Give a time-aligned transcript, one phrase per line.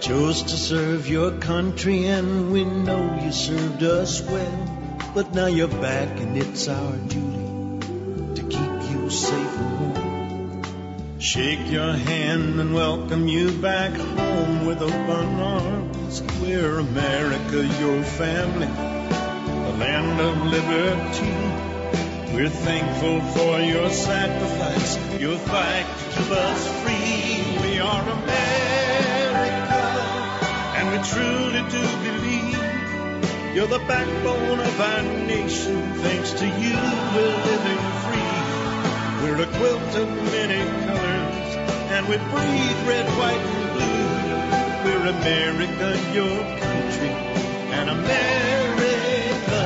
[0.00, 5.00] Chose to serve your country, and we know you served us well.
[5.14, 11.18] But now you're back, and it's our duty to keep you safe and warm.
[11.18, 16.22] Shake your hand and welcome you back home with open arms.
[16.42, 21.56] We're America, your family, the land of liberty.
[22.34, 27.62] We're thankful for your sacrifice, your fight to keep us free.
[27.62, 28.75] We are America,
[31.10, 32.66] truly do believe
[33.54, 35.94] you're the backbone of our nation.
[35.94, 36.76] Thanks to you,
[37.14, 38.36] we're living free.
[39.22, 41.56] We're a quilt of many colors,
[41.94, 44.06] and we breathe red, white, and blue.
[44.84, 47.14] We're America, your country,
[47.72, 49.62] and America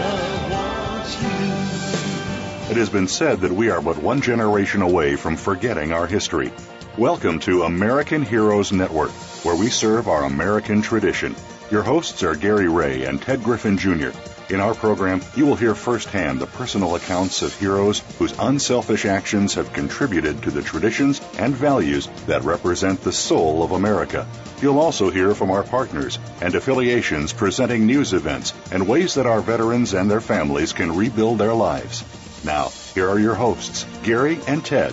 [0.52, 2.70] wants you.
[2.70, 6.52] It has been said that we are but one generation away from forgetting our history.
[6.98, 9.12] Welcome to American Heroes Network,
[9.44, 11.36] where we serve our American tradition.
[11.70, 14.10] Your hosts are Gary Ray and Ted Griffin Jr.
[14.52, 19.55] In our program, you will hear firsthand the personal accounts of heroes whose unselfish actions
[19.55, 24.27] have contributed to the traditions and values that represent the soul of America.
[24.60, 29.41] You'll also hear from our partners and affiliations presenting news events and ways that our
[29.41, 32.04] veterans and their families can rebuild their lives.
[32.44, 34.93] Now, here are your hosts, Gary and Ted.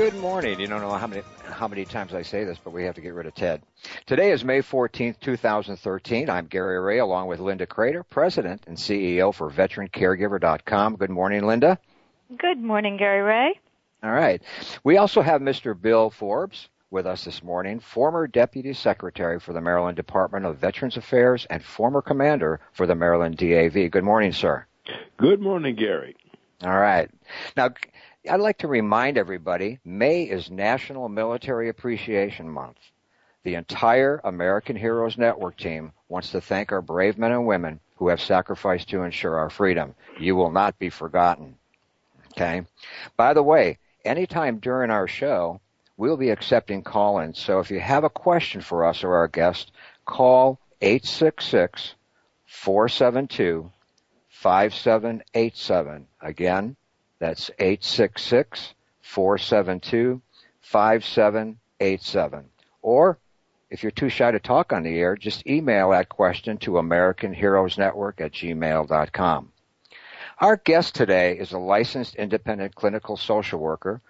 [0.00, 0.58] Good morning.
[0.58, 3.02] You don't know how many how many times I say this, but we have to
[3.02, 3.60] get rid of Ted.
[4.06, 6.30] Today is May 14th, 2013.
[6.30, 10.96] I'm Gary Ray along with Linda Crater, President and CEO for VeteranCaregiver.com.
[10.96, 11.78] Good morning, Linda.
[12.34, 13.60] Good morning, Gary Ray.
[14.02, 14.40] All right.
[14.84, 15.78] We also have Mr.
[15.78, 20.96] Bill Forbes with us this morning, former Deputy Secretary for the Maryland Department of Veterans
[20.96, 23.90] Affairs and former Commander for the Maryland DAV.
[23.90, 24.64] Good morning, sir.
[25.18, 26.16] Good morning, Gary.
[26.62, 27.10] All right.
[27.56, 27.70] Now,
[28.28, 32.76] I'd like to remind everybody May is National Military Appreciation Month.
[33.44, 38.08] The entire American Heroes Network team wants to thank our brave men and women who
[38.08, 39.94] have sacrificed to ensure our freedom.
[40.18, 41.56] You will not be forgotten.
[42.32, 42.66] Okay?
[43.16, 45.62] By the way, anytime during our show,
[45.96, 47.38] we'll be accepting call ins.
[47.38, 49.72] So if you have a question for us or our guest,
[50.04, 51.94] call 866
[52.44, 53.72] 472
[54.28, 56.06] 5787.
[56.20, 56.76] Again,
[57.20, 60.20] that's 866 472
[60.60, 62.44] 5787.
[62.82, 63.18] Or
[63.70, 68.20] if you're too shy to talk on the air, just email that question to AmericanHeroesNetwork
[68.20, 69.52] at gmail.com.
[70.38, 74.00] Our guest today is a licensed independent clinical social worker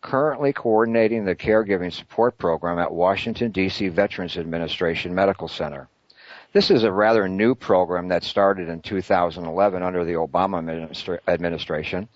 [0.00, 3.88] currently coordinating the caregiving support program at Washington, D.C.
[3.88, 5.88] Veterans Administration Medical Center.
[6.52, 12.08] This is a rather new program that started in 2011 under the Obama administra- administration.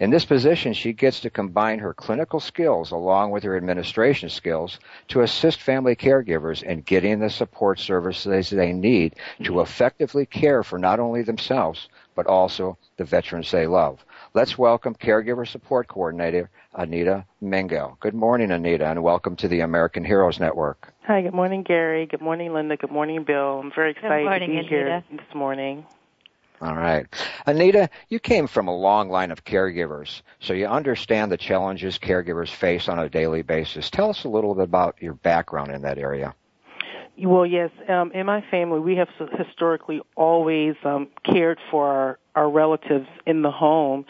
[0.00, 4.80] In this position, she gets to combine her clinical skills along with her administration skills
[5.06, 9.14] to assist family caregivers in getting the support services they need
[9.44, 14.04] to effectively care for not only themselves, but also the veterans they love.
[14.36, 17.96] Let's welcome Caregiver Support Coordinator Anita Mingo.
[18.00, 20.92] Good morning, Anita, and welcome to the American Heroes Network.
[21.04, 22.04] Hi, good morning, Gary.
[22.04, 22.76] Good morning, Linda.
[22.76, 23.60] Good morning, Bill.
[23.60, 25.86] I'm very excited morning, to be here this morning.
[26.60, 27.06] All right.
[27.46, 32.50] Anita, you came from a long line of caregivers, so you understand the challenges caregivers
[32.50, 33.88] face on a daily basis.
[33.88, 36.34] Tell us a little bit about your background in that area.
[37.18, 39.08] Well, yes, um, in my family, we have
[39.38, 44.04] historically always um, cared for our, our relatives in the home.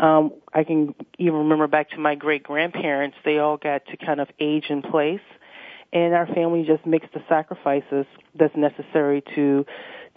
[0.00, 4.20] Um, I can even remember back to my great grandparents; they all got to kind
[4.20, 5.20] of age in place,
[5.92, 9.66] and our family just makes the sacrifices that's necessary to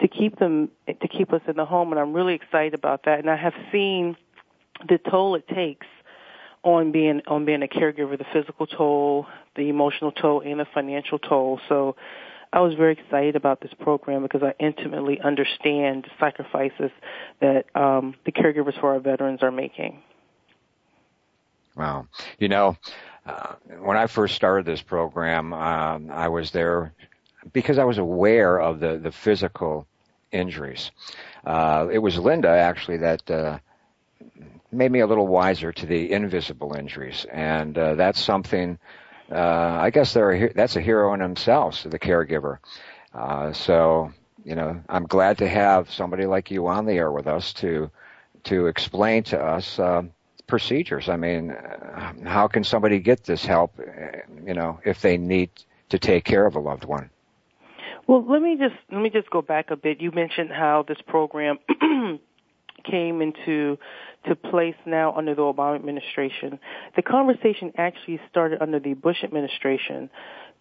[0.00, 1.92] to keep them to keep us in the home.
[1.92, 3.18] And I'm really excited about that.
[3.18, 4.16] And I have seen
[4.88, 5.86] the toll it takes
[6.62, 9.26] on being on being a caregiver, the physical toll,
[9.56, 11.60] the emotional toll, and the financial toll.
[11.68, 11.96] So
[12.52, 16.90] I was very excited about this program because I intimately understand the sacrifices
[17.40, 20.02] that um, the caregivers for our veterans are making.
[21.76, 22.08] Wow.
[22.38, 22.76] You know,
[23.24, 26.92] uh, when I first started this program, um, I was there
[27.52, 29.86] because I was aware of the the physical
[30.32, 30.90] injuries.
[31.44, 33.58] Uh, it was Linda actually that uh,
[34.72, 38.78] made me a little wiser to the invisible injuries, and uh, that's something.
[39.30, 42.58] Uh, I guess they're that's a hero in themselves, the caregiver.
[43.14, 44.12] Uh, so
[44.44, 47.90] you know, I'm glad to have somebody like you on the air with us to
[48.44, 50.02] to explain to us uh,
[50.46, 51.08] procedures.
[51.08, 53.78] I mean, uh, how can somebody get this help?
[53.78, 55.50] Uh, you know, if they need
[55.90, 57.10] to take care of a loved one.
[58.06, 60.00] Well, let me just let me just go back a bit.
[60.00, 61.58] You mentioned how this program
[62.84, 63.78] came into
[64.26, 66.58] to place now under the Obama administration.
[66.96, 70.10] The conversation actually started under the Bush administration.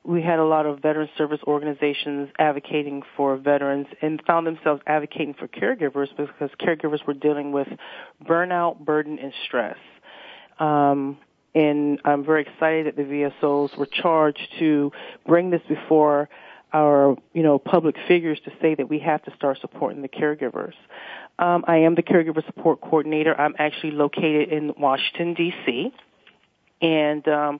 [0.03, 5.33] We had a lot of veteran service organizations advocating for veterans and found themselves advocating
[5.33, 7.67] for caregivers because caregivers were dealing with
[8.23, 9.77] burnout, burden, and stress.
[10.57, 11.17] Um,
[11.53, 14.91] and I'm very excited that the VSOs were charged to
[15.25, 16.29] bring this before
[16.71, 20.73] our, you know, public figures to say that we have to start supporting the caregivers.
[21.39, 23.33] Um, I am the caregiver support coordinator.
[23.33, 25.93] I'm actually located in Washington D.C.
[26.81, 27.59] And um,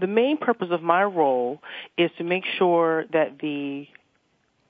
[0.00, 1.60] the main purpose of my role
[1.98, 3.88] is to make sure that the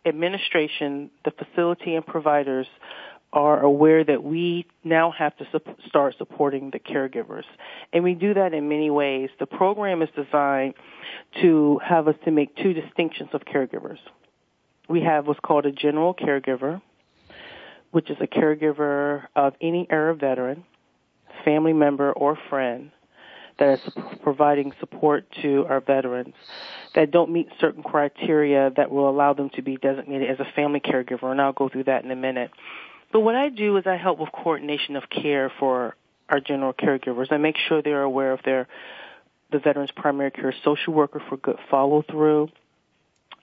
[0.07, 2.67] administration, the facility, and providers
[3.33, 7.45] are aware that we now have to su- start supporting the caregivers.
[7.93, 9.29] And we do that in many ways.
[9.39, 10.75] The program is designed
[11.43, 13.99] to have us to make two distinctions of caregivers.
[14.89, 16.81] We have what's called a general caregiver,
[17.97, 20.65] which is a caregiver of any era veteran,
[21.47, 22.91] family member, or friend
[23.59, 26.35] that is providing support to our veterans
[26.95, 30.79] that don't meet certain criteria that will allow them to be designated as a family
[30.79, 32.51] caregiver, and I'll go through that in a minute.
[33.15, 35.97] But what I do is I help with coordination of care for
[36.29, 37.33] our general caregivers.
[37.33, 38.69] I make sure they're aware of their
[39.51, 42.51] the veteran's primary care social worker for good follow through.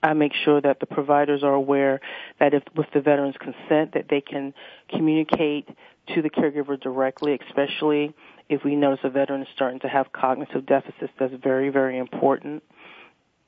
[0.04, 1.98] I make sure that the providers are aware
[2.38, 4.52] that if with the veteran's consent that they can
[4.90, 5.66] communicate
[6.14, 8.14] to the caregiver directly, especially
[8.50, 11.10] if we notice a veteran is starting to have cognitive deficits.
[11.18, 12.62] That's very, very important.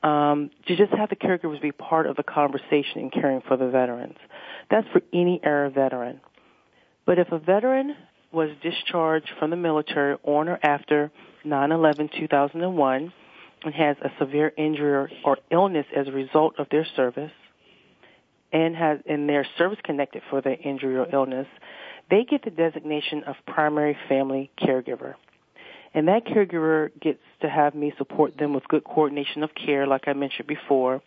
[0.03, 3.69] Um, to just have the caregivers be part of the conversation in caring for the
[3.69, 4.17] veterans.
[4.70, 6.23] That's for any era veteran.
[7.05, 7.97] But if a veteran
[8.32, 11.11] was discharged from the military on or after
[11.44, 13.12] 9-11-2001
[13.67, 17.33] and has a severe injury or illness as a result of their service
[18.53, 21.47] and has in their service connected for their injury or illness,
[22.11, 25.15] they get the designation of primary family caregiver.
[25.95, 30.07] And that caregiver gets to have me support them with good coordination of care, like
[30.07, 31.03] I mentioned before,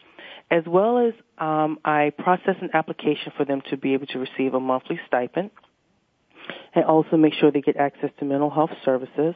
[0.52, 4.54] as well as um, I process an application for them to be able to receive
[4.54, 5.52] a monthly stipend
[6.74, 9.36] and also make sure they get access to mental health services.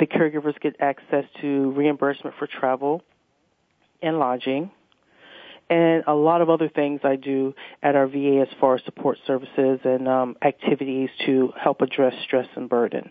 [0.00, 3.02] The caregivers get access to reimbursement for travel
[4.02, 4.70] and lodging
[5.70, 9.18] and a lot of other things I do at our VA as far as support
[9.26, 13.10] services and um, activities to help address stress and burden.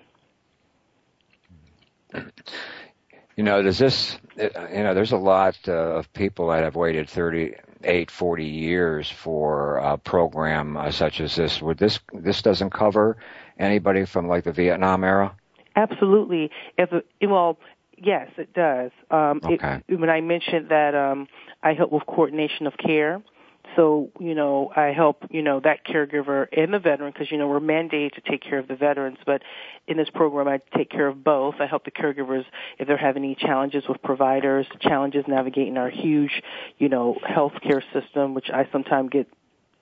[3.37, 7.09] You know, does this, you know, there's a lot uh, of people that have waited
[7.09, 11.61] 38, 40 years for a program uh, such as this.
[11.61, 13.15] Would this, this doesn't cover
[13.57, 15.35] anybody from like the Vietnam era?
[15.79, 16.51] Absolutely.
[16.77, 16.89] If,
[17.21, 17.57] well,
[17.97, 18.91] yes, it does.
[19.11, 19.81] Um, okay.
[19.87, 21.27] It, when I mentioned that, um,
[21.63, 23.21] I help with coordination of care.
[23.75, 27.47] So, you know, I help, you know, that caregiver and the veteran because, you know,
[27.47, 29.43] we're mandated to take care of the veterans, but
[29.87, 31.55] in this program I take care of both.
[31.59, 32.45] I help the caregivers
[32.79, 36.41] if they're having any challenges with providers, challenges navigating our huge,
[36.79, 39.27] you know, healthcare system, which I sometimes get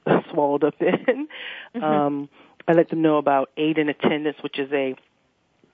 [0.31, 1.27] swallowed up in.
[1.75, 1.83] Mm-hmm.
[1.83, 2.29] Um,
[2.67, 4.95] I let them know about aid and attendance, which is a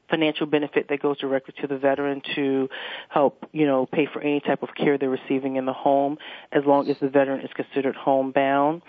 [0.10, 2.70] financial benefit that goes directly to the veteran to
[3.10, 6.18] help, you know, pay for any type of care they're receiving in the home
[6.52, 8.82] as long as the veteran is considered homebound.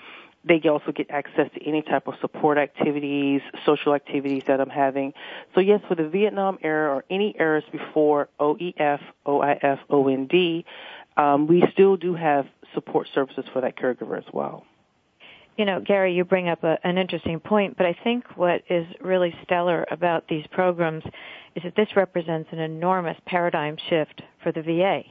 [0.47, 5.15] They also get access to any type of support activities, social activities that I'm having.
[5.55, 10.65] So yes, for the Vietnam era or any eras before OEF, OIF, OND,
[11.17, 14.67] um, we still do have support services for that caregiver as well
[15.57, 18.87] you know, Gary, you bring up a, an interesting point, but I think what is
[19.01, 21.05] really stellar about these programs
[21.55, 25.03] is that this represents an enormous paradigm shift for the VA.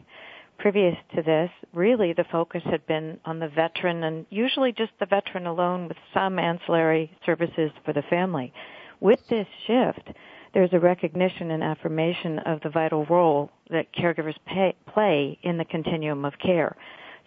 [0.60, 5.06] Previous to this, really the focus had been on the veteran and usually just the
[5.06, 8.54] veteran alone with some ancillary services for the family.
[9.00, 10.10] With this shift,
[10.54, 15.66] there's a recognition and affirmation of the vital role that caregivers pay, play in the
[15.66, 16.76] continuum of care.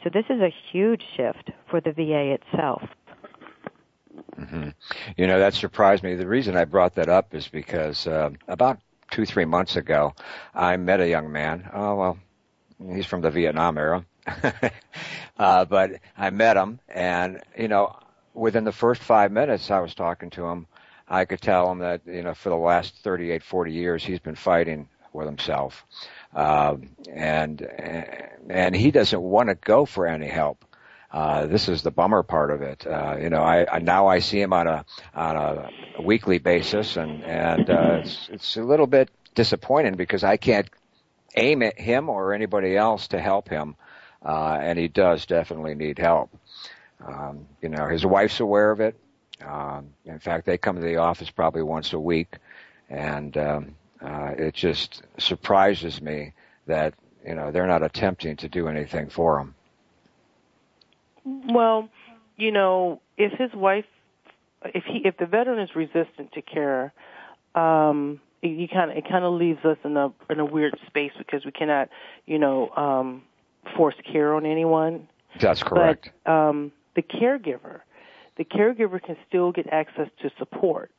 [0.04, 2.82] So this is a huge shift for the VA itself.
[4.38, 4.68] Mm-hmm.
[5.16, 6.14] You know, that surprised me.
[6.14, 8.80] The reason I brought that up is because uh, about
[9.11, 10.14] two, three months ago,
[10.54, 11.68] I met a young man.
[11.73, 12.18] Oh, well,
[12.94, 14.04] he's from the Vietnam era.
[15.38, 17.96] uh, but I met him, and you know,
[18.35, 20.66] within the first five minutes I was talking to him,
[21.08, 24.35] I could tell him that you know for the last 38, 40 years he's been
[24.35, 25.87] fighting with himself,
[26.35, 26.76] uh,
[27.11, 27.62] and
[28.49, 30.64] and he doesn't want to go for any help.
[31.16, 32.87] Uh, this is the bummer part of it.
[32.87, 36.99] Uh, you know, I, I now I see him on a on a weekly basis,
[36.99, 40.68] and and uh, it's it's a little bit disappointing because I can't
[41.35, 43.76] aim at him or anybody else to help him,
[44.23, 46.37] uh, and he does definitely need help.
[47.02, 48.94] Um, you know, his wife's aware of it.
[49.42, 52.37] Um, in fact, they come to the office probably once a week,
[52.90, 56.35] and um, uh, it just surprises me
[56.66, 56.92] that
[57.26, 59.54] you know they're not attempting to do anything for him.
[61.26, 61.88] Well,
[62.37, 63.85] you know, if his wife,
[64.64, 66.92] if he, if the veteran is resistant to care,
[67.54, 71.12] um, you kind of it kind of leaves us in a in a weird space
[71.18, 71.88] because we cannot,
[72.26, 73.23] you know, um,
[73.76, 75.09] force care on anyone.
[75.40, 76.11] That's correct.
[76.25, 77.80] But um, the caregiver,
[78.37, 80.92] the caregiver can still get access to support,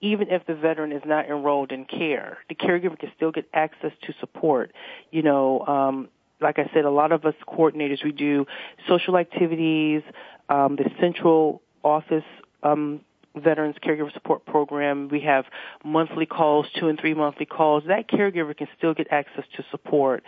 [0.00, 2.38] even if the veteran is not enrolled in care.
[2.48, 4.72] The caregiver can still get access to support.
[5.10, 6.08] You know, um,
[6.40, 8.46] like I said, a lot of us coordinators we do
[8.88, 10.02] social activities,
[10.48, 12.24] um, the central office
[12.62, 13.00] um,
[13.36, 15.08] Veterans Caregiver Support Program.
[15.08, 15.44] We have
[15.84, 17.84] monthly calls, two and three monthly calls.
[17.86, 20.22] That caregiver can still get access to support.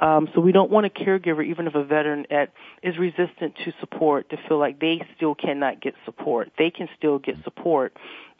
[0.00, 3.72] Um, so we don't want a caregiver, even if a veteran at, is resistant to
[3.80, 6.50] support, to feel like they still cannot get support.
[6.58, 7.96] They can still get support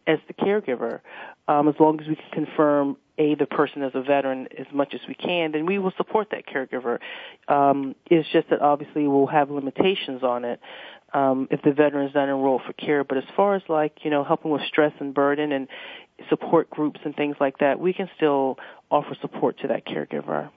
[0.06, 1.00] as the caregiver,
[1.48, 4.94] um, as long as we can confirm a the person as a veteran as much
[4.94, 6.98] as we can, then we will support that caregiver.
[7.48, 10.60] Um, it's just that obviously we'll have limitations on it
[11.12, 13.04] um, if the veteran is not enrolled for care.
[13.04, 15.68] But as far as like you know helping with stress and burden and
[16.28, 18.58] support groups and things like that, we can still
[18.90, 20.50] offer support to that caregiver.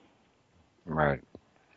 [0.84, 1.20] Right.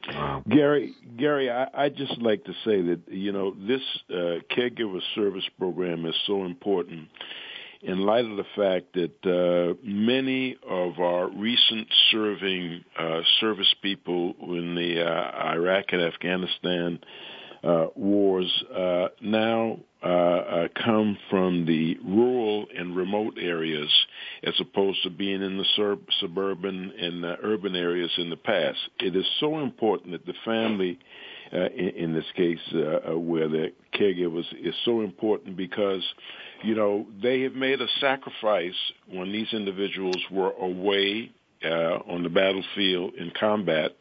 [0.08, 0.44] Wow.
[0.50, 5.48] Gary, Gary, I, I just like to say that you know this uh, caregiver service
[5.60, 7.08] program is so important
[7.84, 14.36] in light of the fact that uh, many of our recent serving uh, service people
[14.42, 17.00] in the uh, Iraq and Afghanistan
[17.64, 23.90] uh, wars uh, now uh, come from the rural and remote areas
[24.44, 28.80] as opposed to being in the sur- suburban and urban areas in the past.
[29.00, 30.98] It is so important that the family
[31.52, 36.02] in, in, this case, where the caregivers is so important because
[36.64, 38.76] you know, they have made a sacrifice
[39.08, 41.32] when these individuals were away
[41.64, 43.92] uh, on the battlefield in combat,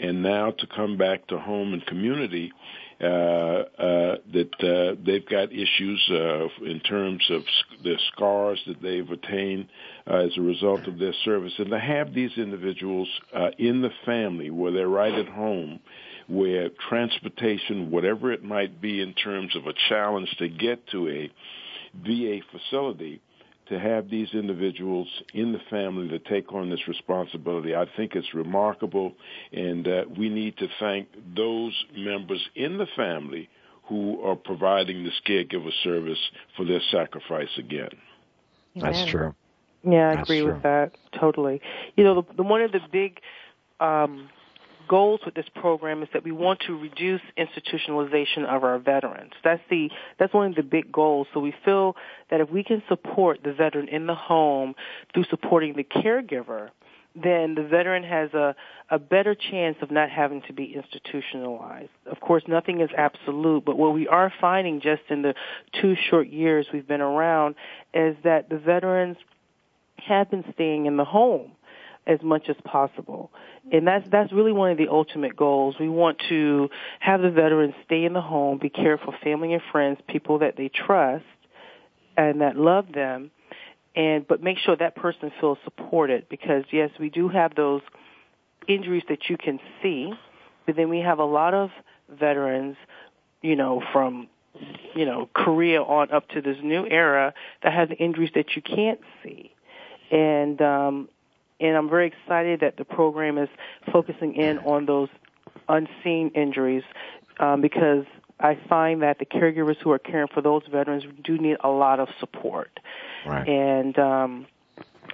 [0.00, 2.52] and now to come back to home and community,
[3.00, 7.42] uh, uh, that uh, they've got issues uh, in terms of
[7.82, 9.66] the scars that they've attained
[10.08, 13.90] uh, as a result of their service, and to have these individuals uh, in the
[14.06, 15.80] family where they're right at home,
[16.28, 21.30] where transportation, whatever it might be in terms of a challenge to get to a
[22.02, 23.20] VA facility
[23.68, 27.74] to have these individuals in the family to take on this responsibility.
[27.74, 29.14] I think it's remarkable,
[29.52, 33.48] and uh, we need to thank those members in the family
[33.88, 36.18] who are providing this caregiver service
[36.56, 37.90] for their sacrifice again.
[38.76, 38.92] Amen.
[38.92, 39.34] That's true.
[39.82, 40.54] Yeah, I That's agree true.
[40.54, 41.60] with that totally.
[41.96, 43.20] You know, the, the one of the big
[43.80, 44.28] um,
[44.88, 49.32] goals with this program is that we want to reduce institutionalization of our veterans.
[49.42, 51.26] That's the that's one of the big goals.
[51.34, 51.96] So we feel
[52.30, 54.74] that if we can support the veteran in the home
[55.12, 56.70] through supporting the caregiver,
[57.14, 58.56] then the veteran has a,
[58.90, 61.90] a better chance of not having to be institutionalized.
[62.06, 65.34] Of course, nothing is absolute, but what we are finding just in the
[65.80, 67.54] two short years we've been around
[67.92, 69.16] is that the veterans
[69.96, 71.52] have been staying in the home
[72.06, 73.30] as much as possible.
[73.72, 75.76] And that's that's really one of the ultimate goals.
[75.80, 76.68] We want to
[77.00, 80.68] have the veterans stay in the home, be careful family and friends, people that they
[80.68, 81.24] trust
[82.16, 83.30] and that love them
[83.96, 87.82] and but make sure that person feels supported because yes, we do have those
[88.66, 90.12] injuries that you can see,
[90.66, 91.70] but then we have a lot of
[92.08, 92.76] veterans,
[93.42, 94.28] you know, from
[94.94, 99.00] you know, Korea on up to this new era that have injuries that you can't
[99.22, 99.52] see.
[100.10, 101.08] And um
[101.60, 103.48] and I'm very excited that the program is
[103.92, 105.08] focusing in on those
[105.68, 106.82] unseen injuries
[107.38, 108.04] um, because
[108.40, 112.00] I find that the caregivers who are caring for those veterans do need a lot
[112.00, 112.80] of support,
[113.26, 113.48] right.
[113.48, 114.46] and um,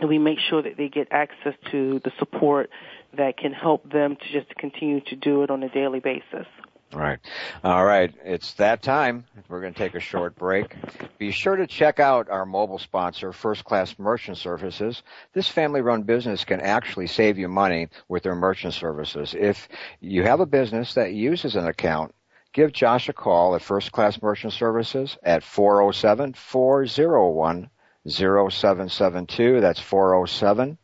[0.07, 2.71] we make sure that they get access to the support
[3.17, 6.47] that can help them to just continue to do it on a daily basis.
[6.93, 7.21] Right.
[7.63, 8.13] All right.
[8.25, 9.25] It's that time.
[9.49, 10.75] We're going to take a short break.
[11.19, 15.05] Be sure to check out our mobile sponsor, First Class Merchant Services.
[15.33, 19.37] This family run business can actually save you money with their merchant services.
[19.39, 19.69] If
[20.01, 22.13] you have a business that uses an account,
[22.53, 27.71] give Josh a call at First Class Merchant Services at 407 401
[28.09, 29.61] 0772.
[29.61, 30.77] That's 407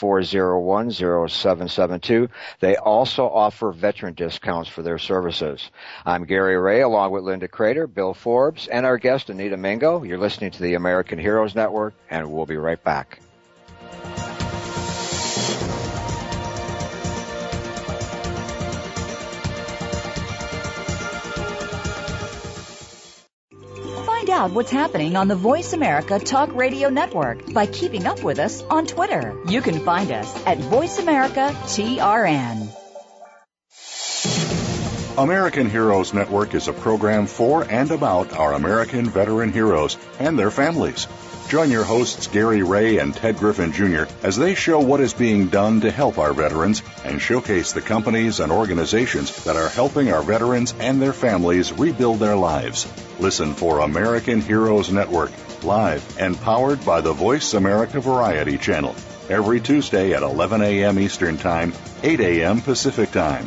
[0.00, 2.28] 401-0772.
[2.60, 5.70] They also offer veteran discounts for their services.
[6.04, 10.02] I'm Gary Ray along with Linda Crater, Bill Forbes, and our guest Anita Mingo.
[10.02, 13.20] You're listening to the American Heroes Network and we'll be right back.
[24.32, 28.62] Out what's happening on the Voice America Talk Radio Network by keeping up with us
[28.62, 29.38] on Twitter.
[29.46, 32.68] You can find us at Voice America TRN.
[35.18, 40.50] American Heroes Network is a program for and about our American veteran heroes and their
[40.50, 41.06] families.
[41.52, 44.04] Join your hosts Gary Ray and Ted Griffin Jr.
[44.22, 48.40] as they show what is being done to help our veterans and showcase the companies
[48.40, 52.90] and organizations that are helping our veterans and their families rebuild their lives.
[53.18, 55.30] Listen for American Heroes Network,
[55.62, 58.96] live and powered by the Voice America Variety Channel,
[59.28, 60.98] every Tuesday at 11 a.m.
[60.98, 62.62] Eastern Time, 8 a.m.
[62.62, 63.46] Pacific Time.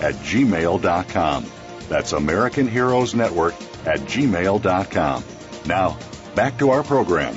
[0.00, 1.46] at gmail.com.
[1.88, 3.54] That's American Heroes Network
[3.86, 5.24] at gmail.com.
[5.66, 5.98] Now,
[6.34, 7.36] back to our program.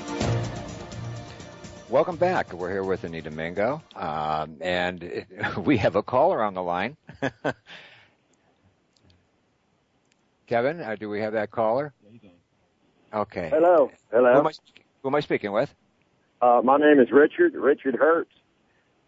[1.90, 2.54] Welcome back.
[2.54, 5.26] We're here with Anita Mingo, um, and
[5.58, 6.98] we have a caller on the line.
[10.48, 11.94] Kevin, uh, do we have that caller?
[13.14, 13.50] Okay.
[13.52, 13.92] Hello.
[14.12, 14.34] Hello.
[14.34, 14.52] Who am I,
[15.02, 15.74] who am I speaking with?
[16.42, 18.32] Uh, my name is Richard, Richard Hertz.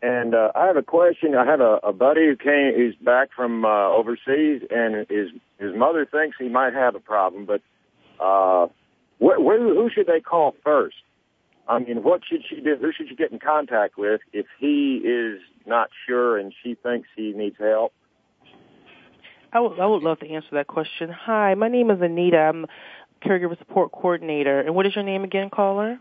[0.01, 1.35] And uh, I have a question.
[1.35, 5.75] I have a, a buddy who came, who's back from uh, overseas, and his his
[5.75, 7.45] mother thinks he might have a problem.
[7.45, 7.61] But
[8.19, 8.67] uh,
[9.19, 10.95] wh- wh- who should they call first?
[11.67, 12.75] I mean, what should she do?
[12.81, 17.07] Who should she get in contact with if he is not sure and she thinks
[17.15, 17.93] he needs help?
[19.53, 21.11] I would I would love to answer that question.
[21.11, 22.37] Hi, my name is Anita.
[22.37, 22.65] I'm
[23.23, 24.59] caregiver support coordinator.
[24.61, 25.99] And what is your name again, caller?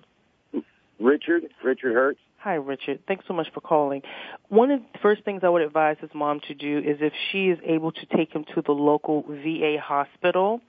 [1.01, 1.45] Richard.
[1.65, 2.21] Richard Hertz.
[2.39, 3.01] Hi, Richard.
[3.07, 4.03] Thanks so much for calling.
[4.49, 7.49] One of the first things I would advise his mom to do is if she
[7.49, 10.61] is able to take him to the local VA hospital,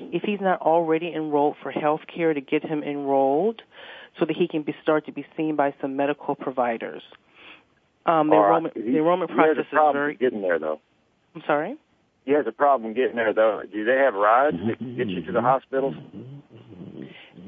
[0.00, 3.62] if he's not already enrolled for health care, to get him enrolled
[4.18, 7.02] so that he can be, start to be seen by some medical providers.
[8.06, 10.14] Um, the, enrollment, he, the enrollment process is very.
[10.16, 10.80] getting there, though.
[11.34, 11.76] I'm sorry.
[12.24, 13.62] He has a problem getting there, though.
[13.70, 15.94] Do they have rides that get you to the hospitals?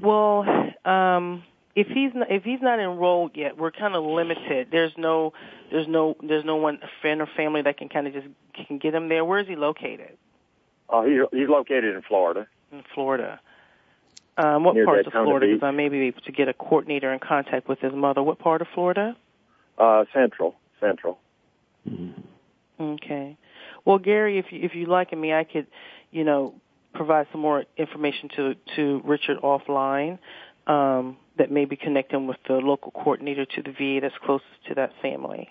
[0.03, 0.45] Well,
[0.85, 1.43] um,
[1.75, 4.69] if he's not, if he's not enrolled yet, we're kind of limited.
[4.71, 5.33] There's no
[5.71, 8.27] there's no there's no one friend or family that can kind of just
[8.67, 9.25] can get him there.
[9.25, 10.17] Where is he located?
[10.89, 12.49] Oh, he, he's located in Florida.
[12.73, 13.41] In Florida.
[14.37, 15.47] Um, what Near parts Daytona of Florida?
[15.47, 18.23] Because I may be able to get a coordinator in contact with his mother.
[18.23, 19.17] What part of Florida?
[19.79, 20.57] Uh, Central.
[20.81, 21.19] Central.
[22.81, 23.37] Okay.
[23.85, 25.67] Well, Gary, if you if you like me, I could,
[26.11, 26.55] you know,
[26.95, 30.19] provide some more information to to Richard offline.
[30.67, 34.75] Um, that maybe connect him with the local coordinator to the VA that's closest to
[34.75, 35.49] that family,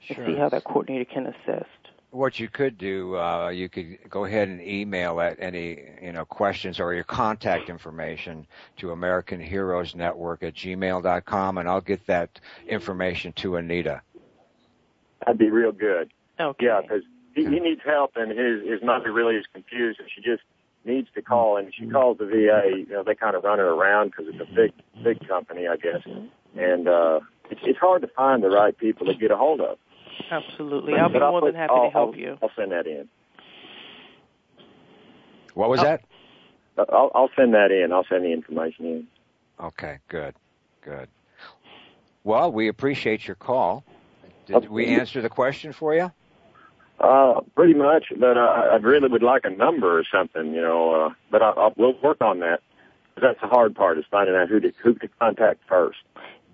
[0.00, 0.24] Sure.
[0.24, 1.68] and see how that coordinator can assist.
[2.10, 6.24] What you could do, uh, you could go ahead and email at any you know
[6.24, 8.46] questions or your contact information
[8.78, 14.00] to American Heroes Network at gmail.com, and I'll get that information to Anita.
[15.20, 16.10] That'd be real good.
[16.40, 16.64] Okay.
[16.64, 17.02] Yeah, because
[17.34, 20.42] he, he needs help, and his his mother really is confused, and she just
[20.86, 21.56] needs to call.
[21.56, 22.78] And she calls the VA.
[22.78, 24.72] You know, they kind of run her around because it's a big
[25.02, 26.02] big company, I guess.
[26.56, 27.20] And uh,
[27.50, 29.78] it's it's hard to find the right people to get a hold of.
[30.30, 30.92] Absolutely.
[30.92, 32.38] But- I'll be but more put- than happy I'll- to help I'll- you.
[32.42, 33.08] I'll send that in.
[35.54, 35.84] What was oh.
[35.84, 36.04] that?
[36.78, 37.92] I'll, I'll send that in.
[37.92, 39.06] I'll send the information in.
[39.58, 40.34] Okay, good,
[40.82, 41.08] good.
[42.24, 43.82] Well, we appreciate your call.
[44.46, 44.68] Did okay.
[44.68, 46.12] we answer the question for you?
[46.98, 50.94] Uh, pretty much, but uh, I really would like a number or something, you know.
[50.94, 52.60] Uh, but I, I, we'll work on that.
[53.20, 55.98] That's the hard part is finding out who to who to contact first.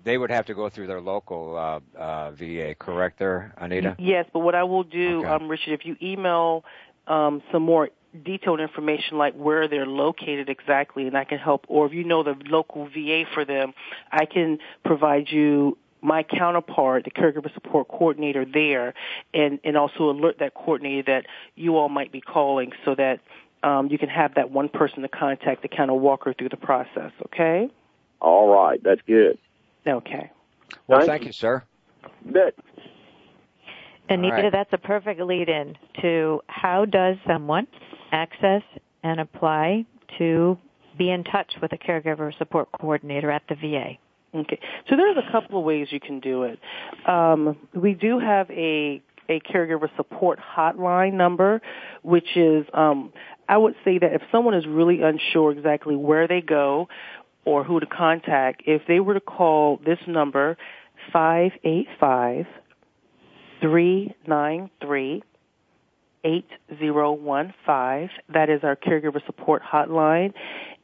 [0.03, 3.19] They would have to go through their local uh, uh, VA, correct?
[3.19, 3.95] There, Anita.
[3.99, 5.29] Yes, but what I will do, okay.
[5.29, 6.65] um, Richard, if you email
[7.07, 7.89] um, some more
[8.23, 12.21] detailed information like where they're located exactly and I can help or if you know
[12.21, 13.73] the local VA for them,
[14.11, 18.93] I can provide you my counterpart, the caregiver support coordinator there
[19.33, 23.21] and, and also alert that coordinator that you all might be calling so that
[23.63, 26.49] um, you can have that one person to contact to kind of walk her through
[26.49, 27.69] the process, okay?
[28.19, 29.37] All right, that's good.
[29.87, 30.29] Okay.
[30.87, 31.63] Well, thank, thank you, sir.
[32.25, 32.55] Bet.
[34.09, 34.51] Anita, right.
[34.51, 37.67] that's a perfect lead in to how does someone
[38.11, 38.61] access
[39.03, 39.85] and apply
[40.17, 40.57] to
[40.97, 43.97] be in touch with a caregiver support coordinator at the VA?
[44.35, 46.59] Okay, so there's a couple of ways you can do it.
[47.07, 51.61] Um, we do have a a caregiver support hotline number,
[52.01, 53.13] which is um,
[53.47, 56.87] I would say that if someone is really unsure exactly where they go
[57.45, 60.57] or who to contact, if they were to call this number
[61.11, 62.45] five eight five
[63.61, 65.21] three nine three
[66.23, 68.09] 8015.
[68.33, 70.33] That is our caregiver support hotline.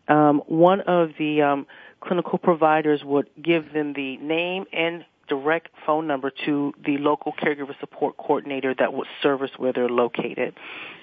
[0.07, 1.67] Um, one of the um,
[2.01, 7.79] clinical providers would give them the name and direct phone number to the local caregiver
[7.79, 10.55] support coordinator that would service where they're located.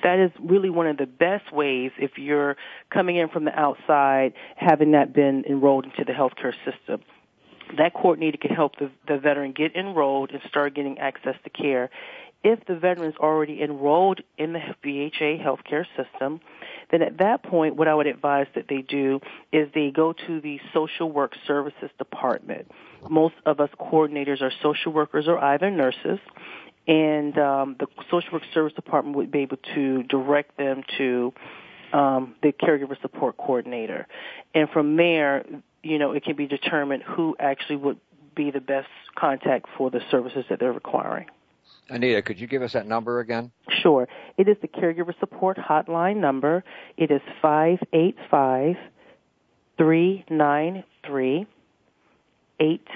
[0.02, 2.56] That is really one of the best ways if you're
[2.90, 7.02] coming in from the outside, having not been enrolled into the healthcare system.
[7.78, 11.90] That coordinator can help the, the veteran get enrolled and start getting access to care
[12.42, 16.40] if the veteran is already enrolled in the VHA healthcare system,
[16.90, 19.20] then at that point, what I would advise that they do
[19.52, 22.70] is they go to the social work services department.
[23.08, 26.20] Most of us coordinators are social workers or either nurses,
[26.86, 31.32] and um, the social work service department would be able to direct them to
[31.92, 34.06] um, the caregiver support coordinator.
[34.54, 35.44] And from there,
[35.82, 37.98] you know, it can be determined who actually would
[38.34, 41.26] be the best contact for the services that they're requiring.
[41.88, 43.52] Anita, could you give us that number again?
[43.82, 44.08] Sure.
[44.36, 46.64] It is the caregiver support hotline number.
[46.96, 48.74] It is five eight five
[49.78, 51.46] three nine three
[52.60, 52.86] eight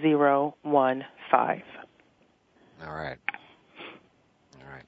[0.00, 1.62] zero one five.
[2.84, 3.18] All right.
[4.62, 4.84] All right.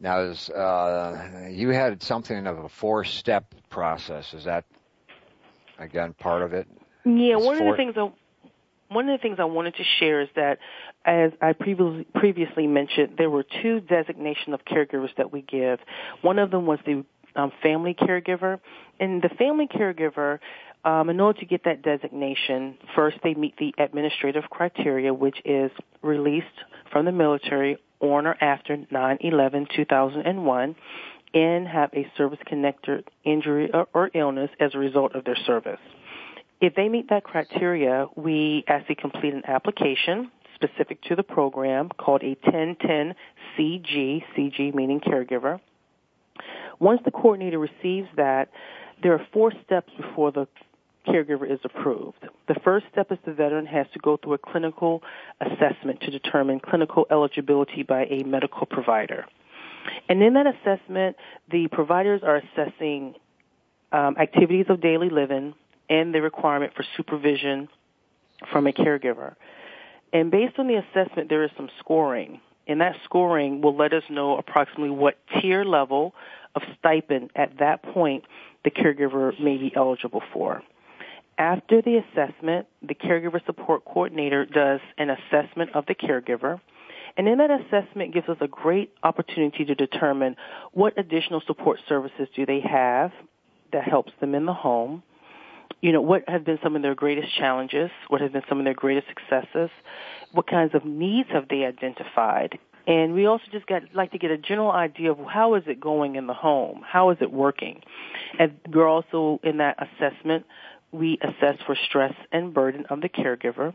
[0.00, 4.32] Now, is, uh, you had something of a four-step process.
[4.32, 4.64] Is that
[5.78, 6.66] again part of it?
[7.04, 8.12] Yeah, one four- of the things.
[8.88, 10.58] One of the things I wanted to share is that
[11.04, 15.78] as I previously, mentioned, there were two designations of caregivers that we give.
[16.22, 17.04] One of them was the
[17.36, 18.60] um, family caregiver,
[18.98, 20.38] and the family caregiver,
[20.84, 25.70] um, in order to get that designation, first they meet the administrative criteria, which is
[26.02, 26.46] released
[26.90, 30.74] from the military on or after 9-11-2001
[31.34, 35.80] and have a service-connected injury or, or illness as a result of their service.
[36.60, 42.22] If they meet that criteria, we actually complete an application specific to the program called
[42.22, 43.14] a 1010
[43.56, 45.60] CG, CG meaning caregiver.
[46.80, 48.50] Once the coordinator receives that,
[49.02, 50.48] there are four steps before the
[51.06, 52.26] caregiver is approved.
[52.48, 55.02] The first step is the veteran has to go through a clinical
[55.40, 59.26] assessment to determine clinical eligibility by a medical provider.
[60.08, 61.16] And in that assessment,
[61.50, 63.14] the providers are assessing
[63.92, 65.54] um, activities of daily living
[65.88, 67.68] and the requirement for supervision
[68.52, 69.34] from a caregiver.
[70.12, 72.40] And based on the assessment, there is some scoring.
[72.66, 76.14] And that scoring will let us know approximately what tier level
[76.54, 78.24] of stipend at that point
[78.64, 80.62] the caregiver may be eligible for.
[81.38, 86.60] After the assessment, the caregiver support coordinator does an assessment of the caregiver.
[87.16, 90.36] And in that assessment gives us a great opportunity to determine
[90.72, 93.12] what additional support services do they have
[93.72, 95.02] that helps them in the home
[95.80, 97.90] you know, what have been some of their greatest challenges?
[98.08, 99.70] What have been some of their greatest successes?
[100.32, 102.58] What kinds of needs have they identified?
[102.86, 105.78] And we also just got like to get a general idea of how is it
[105.78, 106.82] going in the home?
[106.86, 107.82] How is it working?
[108.38, 110.46] And we're also in that assessment,
[110.90, 113.74] we assess for stress and burden of the caregiver.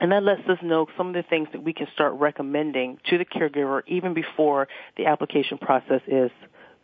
[0.00, 3.18] And that lets us know some of the things that we can start recommending to
[3.18, 6.30] the caregiver even before the application process is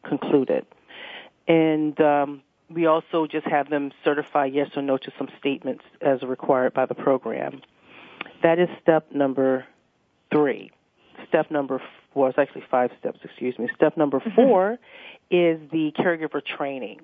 [0.06, 0.66] concluded.
[1.48, 6.22] And um, we also just have them certify yes or no to some statements as
[6.22, 7.62] required by the program.
[8.42, 9.64] That is step number
[10.30, 10.70] three.
[11.28, 11.80] Step number
[12.16, 13.68] well, it's actually five steps, excuse me.
[13.76, 14.34] Step number mm-hmm.
[14.34, 14.78] 4
[15.30, 17.00] is the caregiver training.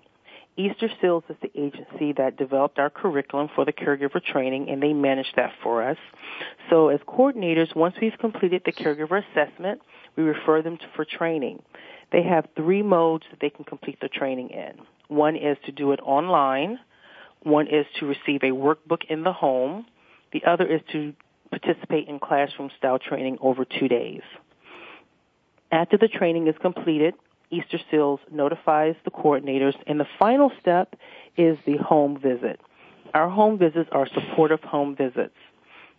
[0.56, 4.92] Easter Seals is the agency that developed our curriculum for the caregiver training and they
[4.92, 5.96] manage that for us.
[6.68, 9.82] So as coordinators, once we've completed the caregiver assessment,
[10.16, 11.62] we refer them to, for training.
[12.10, 14.74] They have three modes that they can complete the training in.
[15.12, 16.78] One is to do it online.
[17.42, 19.86] One is to receive a workbook in the home.
[20.32, 21.12] The other is to
[21.50, 24.22] participate in classroom style training over two days.
[25.70, 27.14] After the training is completed,
[27.50, 30.94] Easter Seals notifies the coordinators, and the final step
[31.36, 32.58] is the home visit.
[33.12, 35.36] Our home visits are supportive home visits.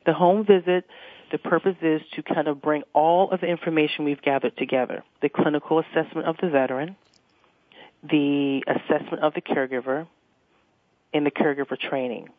[0.08, 0.86] The home visit,
[1.32, 5.04] the purpose is to kind of bring all of the information we've gathered together.
[5.22, 6.96] The clinical assessment of the veteran,
[8.10, 10.08] the assessment of the caregiver,
[11.14, 12.30] and the caregiver training.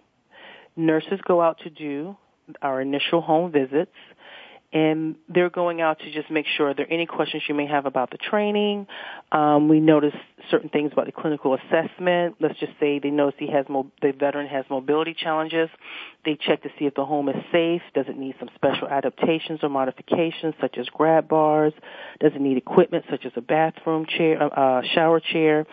[0.76, 2.16] Nurses go out to do
[2.60, 3.94] our initial home visits
[4.74, 7.86] and they're going out to just make sure there are any questions you may have
[7.86, 8.88] about the training.
[9.30, 10.14] Um, we notice
[10.50, 12.34] certain things about the clinical assessment.
[12.40, 15.70] Let's just say they notice he has mo- the veteran has mobility challenges.
[16.24, 17.82] They check to see if the home is safe.
[17.94, 21.72] Does it need some special adaptations or modifications, such as grab bars?
[22.18, 25.66] Does it need equipment such as a bathroom chair, uh, shower chair,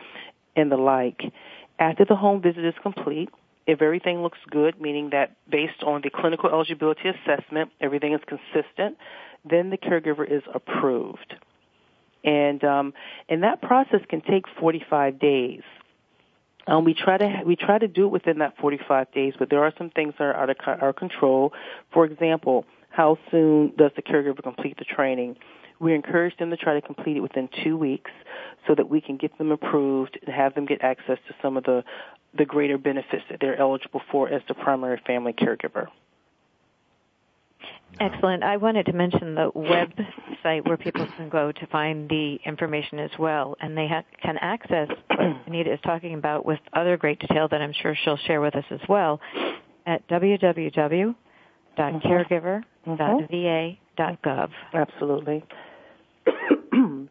[0.56, 1.22] and the like?
[1.80, 3.30] After the home visit is complete,
[3.72, 8.98] if everything looks good, meaning that based on the clinical eligibility assessment, everything is consistent,
[9.50, 11.36] then the caregiver is approved.
[12.24, 12.94] And um,
[13.30, 15.62] and that process can take 45 days.
[16.68, 19.64] Um, we try to we try to do it within that 45 days, but there
[19.64, 21.54] are some things that are out of our control.
[21.92, 25.38] For example, how soon does the caregiver complete the training?
[25.82, 28.12] We encourage them to try to complete it within two weeks
[28.68, 31.64] so that we can get them approved and have them get access to some of
[31.64, 31.84] the
[32.38, 35.88] the greater benefits that they're eligible for as the primary family caregiver.
[38.00, 38.42] Excellent.
[38.44, 43.12] I wanted to mention the website where people can go to find the information as
[43.20, 47.48] well, and they ha- can access what Anita is talking about with other great detail
[47.50, 49.20] that I'm sure she'll share with us as well
[49.86, 51.14] at www.caregiver.va.gov.
[52.88, 52.88] Mm-hmm.
[52.90, 54.78] Mm-hmm.
[54.78, 55.44] Absolutely.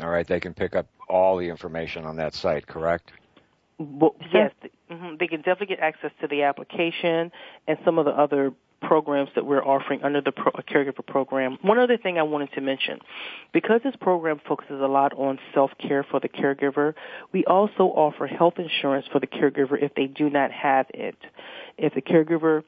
[0.00, 3.12] All right, they can pick up all the information on that site, correct?
[3.78, 4.52] Well, yes,
[4.90, 5.16] mm-hmm.
[5.18, 7.30] they can definitely get access to the application
[7.66, 11.56] and some of the other programs that we're offering under the pro- caregiver program.
[11.62, 12.98] One other thing I wanted to mention,
[13.52, 16.94] because this program focuses a lot on self-care for the caregiver,
[17.32, 21.16] we also offer health insurance for the caregiver if they do not have it.
[21.78, 22.64] If the caregiver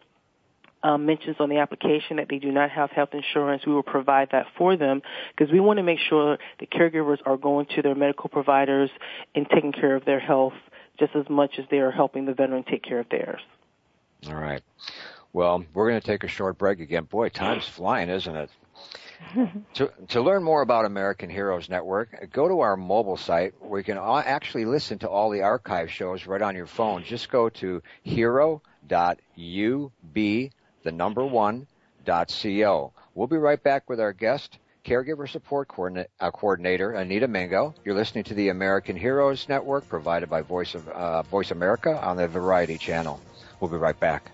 [0.85, 4.29] um, mentions on the application that they do not have health insurance, we will provide
[4.33, 5.01] that for them
[5.37, 8.91] because we want to make sure the caregivers are going to their medical providers
[9.35, 10.53] and taking care of their health
[11.01, 13.41] just as much as they are helping the veteran take care of theirs.
[14.29, 14.63] All right.
[15.33, 17.05] Well, we're going to take a short break again.
[17.05, 18.51] Boy, time's flying, isn't it?
[19.75, 23.85] to, to learn more about American Heroes Network, go to our mobile site where you
[23.85, 27.03] can actually listen to all the archive shows right on your phone.
[27.05, 28.61] Just go to hero.ub,
[30.85, 31.67] the number one,
[32.05, 32.93] dot co.
[33.15, 37.75] We'll be right back with our guest, Caregiver Support Coordinator, uh, Coordinator Anita Mingo.
[37.85, 42.17] You're listening to the American Heroes Network provided by Voice, of, uh, Voice America on
[42.17, 43.21] the Variety Channel.
[43.61, 44.31] We'll be right back.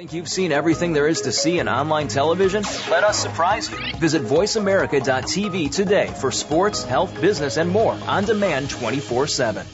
[0.00, 2.62] Think you've seen everything there is to see in online television?
[2.88, 3.76] Let us surprise you.
[3.98, 9.66] Visit VoiceAmerica.tv today for sports, health, business, and more on demand 24 7.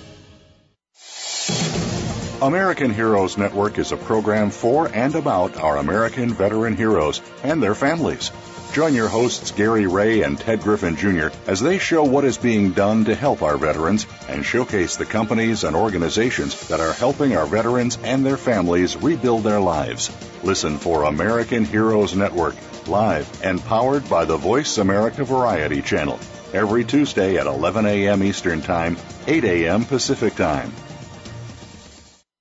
[2.42, 7.76] American Heroes Network is a program for and about our American veteran heroes and their
[7.76, 8.32] families.
[8.76, 11.28] Join your hosts Gary Ray and Ted Griffin Jr.
[11.46, 15.64] as they show what is being done to help our veterans and showcase the companies
[15.64, 20.14] and organizations that are helping our veterans and their families rebuild their lives.
[20.42, 22.54] Listen for American Heroes Network,
[22.86, 26.20] live and powered by the Voice America Variety Channel,
[26.52, 28.22] every Tuesday at 11 a.m.
[28.22, 29.86] Eastern Time, 8 a.m.
[29.86, 30.70] Pacific Time.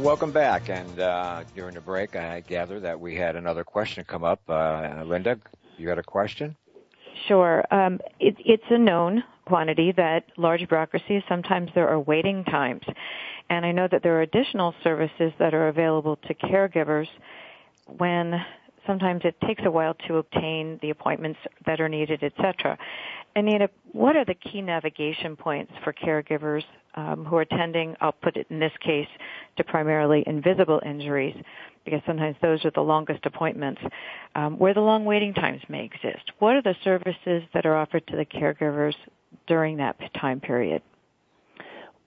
[0.00, 0.70] Welcome back.
[0.70, 4.40] And uh, during the break, I gather that we had another question come up.
[4.48, 5.38] Uh, Linda,
[5.76, 6.56] you got a question?
[7.28, 7.62] Sure.
[7.70, 12.82] Um, it, it's a known quantity that large bureaucracies, sometimes there are waiting times.
[13.50, 17.08] And I know that there are additional services that are available to caregivers
[17.98, 18.40] when
[18.86, 22.78] sometimes it takes a while to obtain the appointments that are needed, etc.
[23.36, 28.36] Anita, what are the key navigation points for caregivers um, who are tending, I'll put
[28.36, 29.08] it in this case,
[29.56, 31.36] to primarily invisible injuries,
[31.84, 33.80] because sometimes those are the longest appointments,
[34.34, 36.30] um, where the long waiting times may exist?
[36.38, 38.94] What are the services that are offered to the caregivers
[39.46, 40.82] during that time period?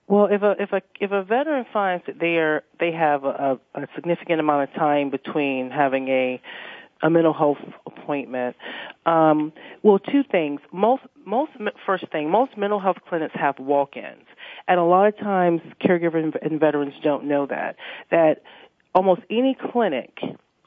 [0.06, 3.58] Well, if a if a if a veteran finds that they are they have a,
[3.74, 6.42] a significant amount of time between having a
[7.02, 8.54] a mental health appointment,
[9.06, 10.60] um, well, two things.
[10.72, 11.52] Most most
[11.86, 14.26] first thing, most mental health clinics have walk-ins,
[14.68, 17.76] and a lot of times caregivers and veterans don't know that
[18.10, 18.42] that
[18.94, 20.18] almost any clinic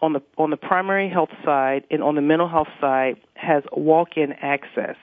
[0.02, 4.34] on the on the primary health side and on the mental health side has walk-in
[4.34, 4.96] access.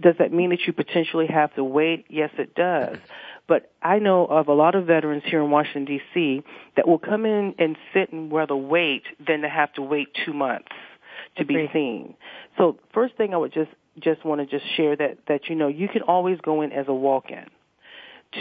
[0.00, 2.06] Does that mean that you potentially have to wait?
[2.08, 2.98] Yes, it does.
[3.46, 6.42] But I know of a lot of veterans here in Washington D.C.
[6.76, 10.32] that will come in and sit and rather wait than to have to wait two
[10.32, 10.68] months
[11.36, 12.14] to be seen.
[12.56, 15.68] So first thing I would just just want to just share that that you know
[15.68, 17.46] you can always go in as a walk-in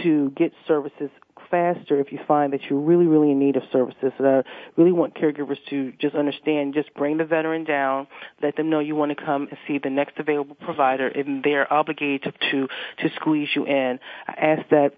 [0.04, 1.10] to get services
[1.49, 4.12] faster if you find that you're really, really in need of services.
[4.17, 4.43] And I
[4.78, 8.08] really want caregivers to just understand, just bring the veteran down,
[8.41, 11.71] let them know you want to come and see the next available provider, and they're
[11.71, 12.67] obligated to,
[12.99, 13.99] to squeeze you in.
[14.28, 14.93] I ask that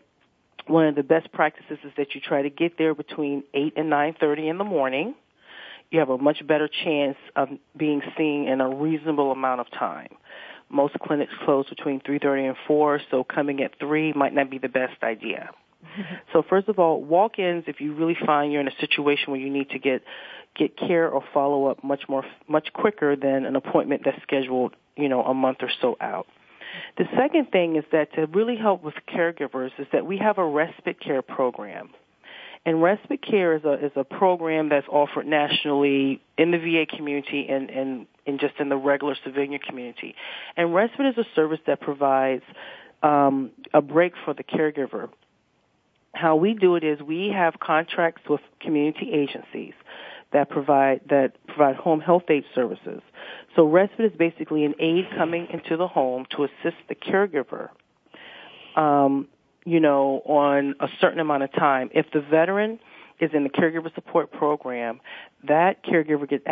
[0.67, 3.91] one of the best practices is that you try to get there between 8 and
[3.91, 5.15] 9.30 in the morning.
[5.89, 10.15] You have a much better chance of being seen in a reasonable amount of time.
[10.71, 14.69] Most clinics close between 3.30 and 4, so coming at 3 might not be the
[14.69, 15.51] best idea.
[16.31, 19.49] So first of all, walk-ins if you really find you're in a situation where you
[19.49, 20.03] need to get
[20.55, 25.09] get care or follow up much more much quicker than an appointment that's scheduled, you
[25.09, 26.27] know, a month or so out.
[26.97, 30.45] The second thing is that to really help with caregivers is that we have a
[30.45, 31.89] respite care program.
[32.65, 37.47] And respite care is a is a program that's offered nationally in the VA community
[37.49, 40.15] and and, and just in the regular civilian community.
[40.55, 42.43] And respite is a service that provides
[43.03, 45.09] um, a break for the caregiver
[46.13, 49.73] how we do it is we have contracts with community agencies
[50.33, 53.01] that provide that provide home health aide services.
[53.55, 57.69] So respite is basically an aide coming into the home to assist the caregiver.
[58.75, 59.27] Um,
[59.63, 61.91] you know, on a certain amount of time.
[61.93, 62.79] If the veteran
[63.21, 64.99] is in the caregiver support program,
[65.47, 66.43] that caregiver gets,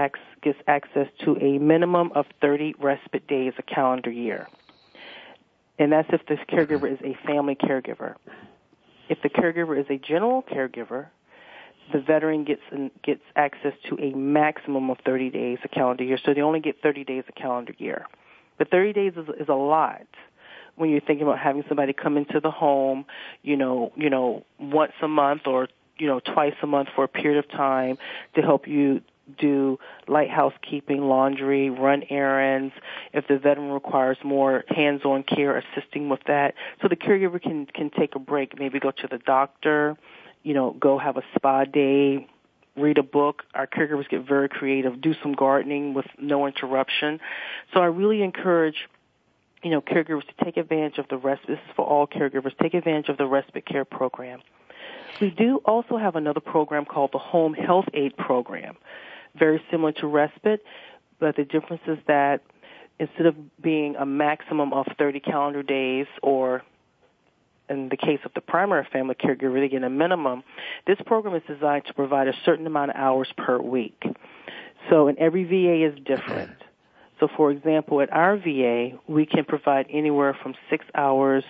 [0.41, 4.47] gets access to a minimum of 30 respite days a calendar year.
[5.79, 8.15] And that's if the caregiver is a family caregiver.
[9.09, 11.07] If the caregiver is a general caregiver,
[11.91, 12.61] the veteran gets
[13.03, 16.19] gets access to a maximum of 30 days a calendar year.
[16.23, 18.05] So they only get 30 days a calendar year.
[18.59, 20.05] But 30 days is, is a lot
[20.75, 23.05] when you're thinking about having somebody come into the home,
[23.41, 25.67] you know, you know, once a month or
[25.99, 27.97] you know twice a month for a period of time
[28.35, 29.01] to help you
[29.37, 32.73] do light housekeeping, laundry, run errands.
[33.13, 37.91] If the veteran requires more hands-on care, assisting with that, so the caregiver can can
[37.91, 39.97] take a break, maybe go to the doctor,
[40.43, 42.27] you know, go have a spa day,
[42.75, 43.43] read a book.
[43.53, 47.19] Our caregivers get very creative, do some gardening with no interruption.
[47.73, 48.87] So I really encourage
[49.61, 51.49] you know, caregivers to take advantage of the respite.
[51.49, 52.57] This is for all caregivers.
[52.61, 54.39] Take advantage of the respite care program.
[55.21, 58.75] We do also have another program called the Home Health Aide Program
[59.37, 60.63] very similar to respite,
[61.19, 62.41] but the difference is that
[62.99, 66.63] instead of being a maximum of 30 calendar days or
[67.69, 70.43] in the case of the primary family caregiver, they get a minimum.
[70.87, 74.03] This program is designed to provide a certain amount of hours per week.
[74.89, 76.57] So, and every VA is different.
[77.19, 81.43] So, for example, at our VA, we can provide anywhere from six hours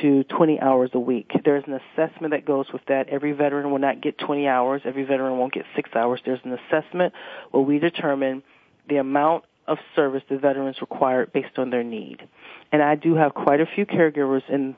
[0.00, 1.30] to 20 hours a week.
[1.44, 3.08] There's an assessment that goes with that.
[3.08, 4.82] Every veteran will not get 20 hours.
[4.84, 6.20] Every veteran won't get six hours.
[6.24, 7.12] There's an assessment
[7.50, 8.42] where we determine
[8.88, 12.26] the amount of service the veterans require based on their need.
[12.72, 14.76] And I do have quite a few caregivers in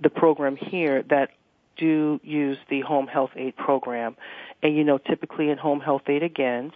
[0.00, 1.30] the program here that
[1.76, 4.16] do use the home health aide program.
[4.62, 6.72] And you know, typically in home health aide again,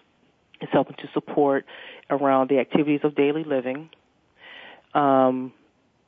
[0.60, 1.64] it's helping to support
[2.10, 3.90] around the activities of daily living,
[4.94, 5.52] um,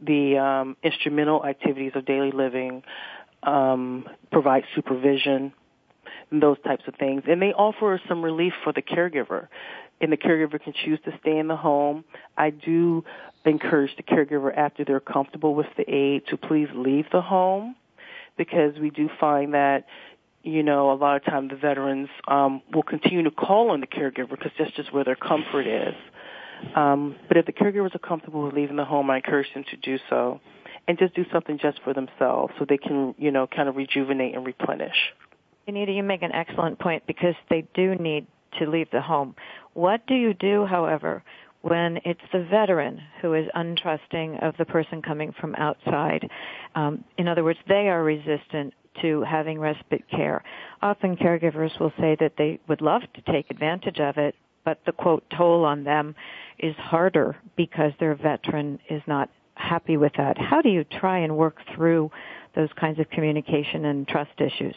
[0.05, 2.83] the um, instrumental activities of daily living,
[3.43, 5.53] um, provide supervision,
[6.31, 7.23] those types of things.
[7.29, 9.49] And they offer some relief for the caregiver.
[10.01, 12.05] And the caregiver can choose to stay in the home.
[12.37, 13.05] I do
[13.45, 17.77] encourage the caregiver after they're comfortable with the aide to please leave the home
[18.37, 19.85] because we do find that
[20.43, 23.87] you know, a lot of times the veterans um, will continue to call on the
[23.87, 25.95] caregiver because that's just where their comfort is.
[26.77, 29.77] Um, but if the caregivers are comfortable with leaving the home, I encourage them to
[29.77, 30.41] do so,
[30.89, 34.35] and just do something just for themselves so they can, you know, kind of rejuvenate
[34.35, 34.97] and replenish.
[35.67, 38.27] Anita, you make an excellent point because they do need
[38.59, 39.35] to leave the home.
[39.75, 41.23] What do you do, however,
[41.63, 46.29] when it's the veteran who is untrusting of the person coming from outside?
[46.75, 50.43] Um, in other words, they are resistant to having respite care.
[50.83, 54.35] Often caregivers will say that they would love to take advantage of it,
[54.65, 56.15] but the quote toll on them
[56.59, 60.39] is harder because their veteran is not happy with that.
[60.39, 62.11] How do you try and work through
[62.55, 64.75] those kinds of communication and trust issues?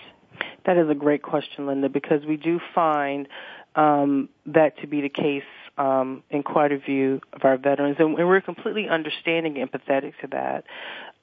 [0.65, 3.27] That is a great question, Linda, because we do find
[3.75, 5.43] um, that to be the case
[5.77, 10.27] um, in quite a few of our veterans, and we're completely understanding and empathetic to
[10.31, 10.63] that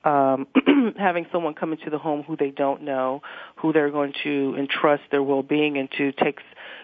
[0.05, 0.47] um,
[0.99, 3.23] having someone come into the home who they don't know,
[3.57, 6.43] who they're going to entrust their well-being into takes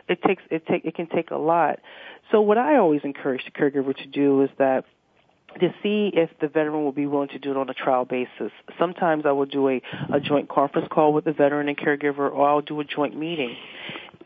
[0.09, 1.81] it takes it take it can take a lot.
[2.31, 4.85] So what I always encourage the caregiver to do is that
[5.61, 8.53] to see if the veteran will be willing to do it on a trial basis.
[8.79, 9.83] Sometimes I will do a,
[10.13, 13.57] a joint conference call with the veteran and caregiver or I'll do a joint meeting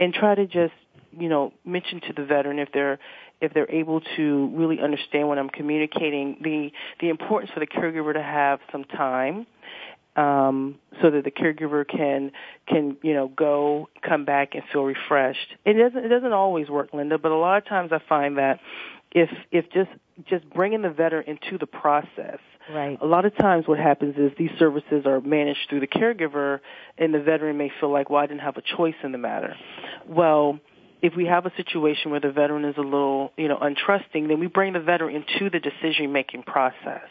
[0.01, 0.75] and try to just,
[1.13, 2.99] you know, mention to the veteran if they're
[3.41, 6.71] if they're able to really understand what I'm communicating, the
[7.01, 9.47] the importance for the caregiver to have some time
[10.17, 12.33] um, so that the caregiver can
[12.69, 15.57] can you know go come back and feel refreshed.
[15.65, 18.61] It doesn't it doesn't always work, Linda, but a lot of times I find that
[19.11, 19.91] if if just
[20.29, 22.39] just bringing the veteran into the process.
[22.73, 22.97] Right.
[23.01, 26.61] A lot of times what happens is these services are managed through the caregiver
[26.97, 29.57] and the veteran may feel like, well, I didn't have a choice in the matter.
[30.07, 30.61] Well,
[31.01, 34.39] if we have a situation where the veteran is a little, you know, untrusting, then
[34.39, 37.09] we bring the veteran into the decision making process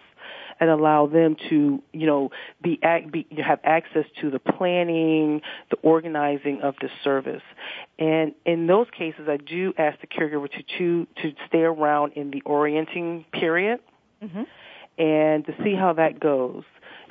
[0.62, 2.30] and allow them to, you know,
[2.62, 2.80] be,
[3.12, 5.42] be have access to the planning,
[5.72, 7.42] the organizing of the service.
[7.98, 12.30] And in those cases, I do ask the caregiver to to, to stay around in
[12.30, 13.80] the orienting period
[14.24, 14.44] mm-hmm.
[15.02, 16.64] and to see how that goes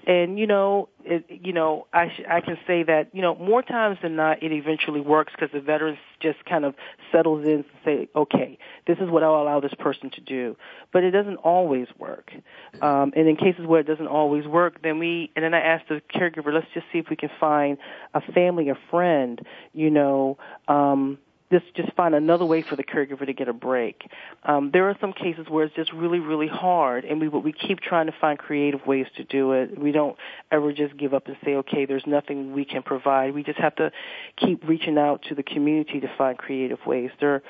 [0.07, 3.63] and you know it, you know i sh- i can say that you know more
[3.63, 6.75] times than not it eventually works because the veterans just kind of
[7.13, 10.57] settles in and say okay this is what i'll allow this person to do.
[10.93, 12.33] But it doesn't always work.
[12.81, 15.87] Um and in cases where it doesn't always work then we and then i ask
[15.89, 17.79] the caregiver let's just see if we can find
[18.15, 19.41] a family a friend
[19.73, 20.39] you know
[20.69, 21.19] um
[21.51, 24.09] just just find another way for the caregiver to get a break.
[24.45, 27.81] Um, there are some cases where it's just really really hard, and we we keep
[27.81, 29.79] trying to find creative ways to do it.
[29.79, 30.17] We don't
[30.51, 33.35] ever just give up and say, okay, there's nothing we can provide.
[33.35, 33.91] We just have to
[34.37, 37.11] keep reaching out to the community to find creative ways.
[37.21, 37.43] There are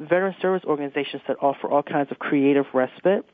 [0.00, 3.24] veteran service organizations that offer all kinds of creative respite,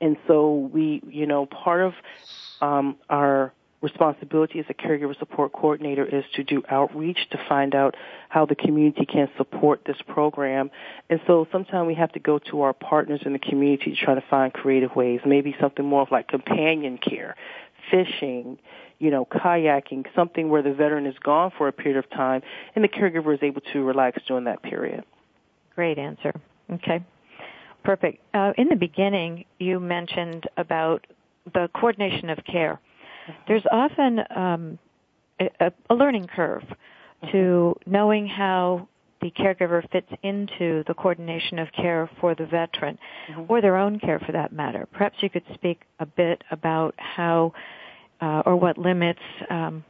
[0.00, 1.92] and so we, you know, part of
[2.60, 3.52] um, our
[3.82, 7.96] responsibility as a caregiver support coordinator is to do outreach to find out
[8.28, 10.70] how the community can support this program.
[11.10, 14.14] And so sometimes we have to go to our partners in the community to try
[14.14, 17.34] to find creative ways, maybe something more of like companion care,
[17.90, 18.58] fishing,
[18.98, 22.42] you know, kayaking, something where the veteran is gone for a period of time
[22.74, 25.04] and the caregiver is able to relax during that period.
[25.74, 26.32] Great answer.
[26.70, 27.04] Okay.
[27.82, 28.22] Perfect.
[28.32, 31.04] Uh, in the beginning, you mentioned about
[31.52, 32.78] the coordination of care
[33.48, 34.78] there's often um,
[35.40, 36.62] a, a, learning curve
[37.30, 38.88] to knowing how
[39.20, 42.98] the caregiver fits into the coordination of care for the veteran
[43.30, 43.44] mm-hmm.
[43.48, 44.88] or their own care for that matter.
[44.92, 47.52] Perhaps you could speak a bit about how
[48.20, 49.20] uh, or what limits
[49.50, 49.84] um,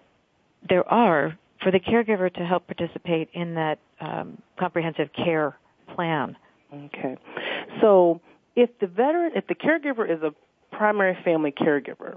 [0.69, 5.57] there are for the caregiver to help participate in that um, comprehensive care
[5.95, 6.37] plan.
[6.73, 7.17] Okay.
[7.81, 8.21] So
[8.57, 10.35] if the veteran, if the caregiver is a
[10.75, 12.17] primary family caregiver,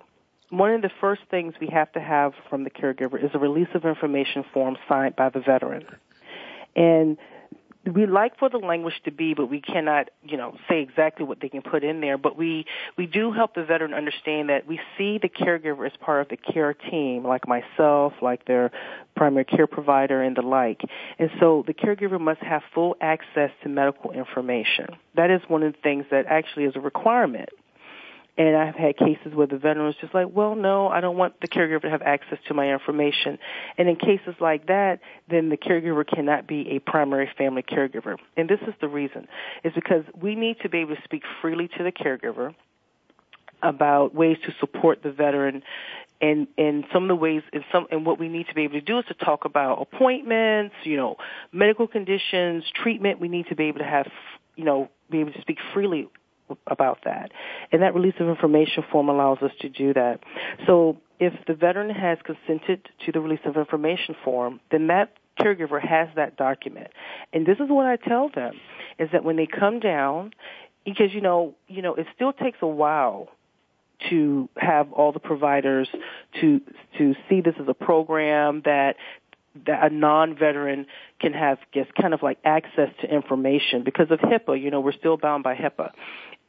[0.50, 3.68] one of the first things we have to have from the caregiver is a release
[3.74, 5.86] of information form signed by the veteran.
[6.76, 7.18] And
[7.86, 11.40] we like for the language to be, but we cannot, you know, say exactly what
[11.40, 12.18] they can put in there.
[12.18, 12.66] But we
[12.98, 16.38] we do help the veteran understand that we see the caregiver as part of the
[16.38, 18.72] care team, like myself, like their
[19.16, 20.82] primary care provider, and the like.
[21.20, 24.88] And so the caregiver must have full access to medical information.
[25.16, 27.50] That is one of the things that actually is a requirement
[28.38, 31.40] and I've had cases where the veteran was just like, well, no, I don't want
[31.40, 33.38] the caregiver to have access to my information.
[33.78, 38.18] And in cases like that, then the caregiver cannot be a primary family caregiver.
[38.36, 39.28] And this is the reason.
[39.64, 42.54] Is because we need to be able to speak freely to the caregiver
[43.64, 45.64] about ways to support the veteran
[46.22, 48.74] and and some of the ways and some and what we need to be able
[48.74, 51.16] to do is to talk about appointments, you know,
[51.52, 53.20] medical conditions, treatment.
[53.20, 54.08] We need to be able to have,
[54.56, 56.08] you know, be able to speak freely
[56.68, 57.32] about that.
[57.72, 60.20] And that release of information form allows us to do that.
[60.68, 65.82] So if the veteran has consented to the release of information form, then that caregiver
[65.82, 66.88] has that document.
[67.34, 68.54] And this is what I tell them
[69.00, 70.32] is that when they come down,
[70.86, 73.30] because you know, you know, it still takes a while
[74.10, 75.88] to have all the providers
[76.42, 76.62] to
[76.98, 78.96] to see this as a program that
[79.66, 80.86] that a non-veteran
[81.22, 84.62] can have just kind of like access to information because of HIPAA.
[84.62, 85.92] You know, we're still bound by HIPAA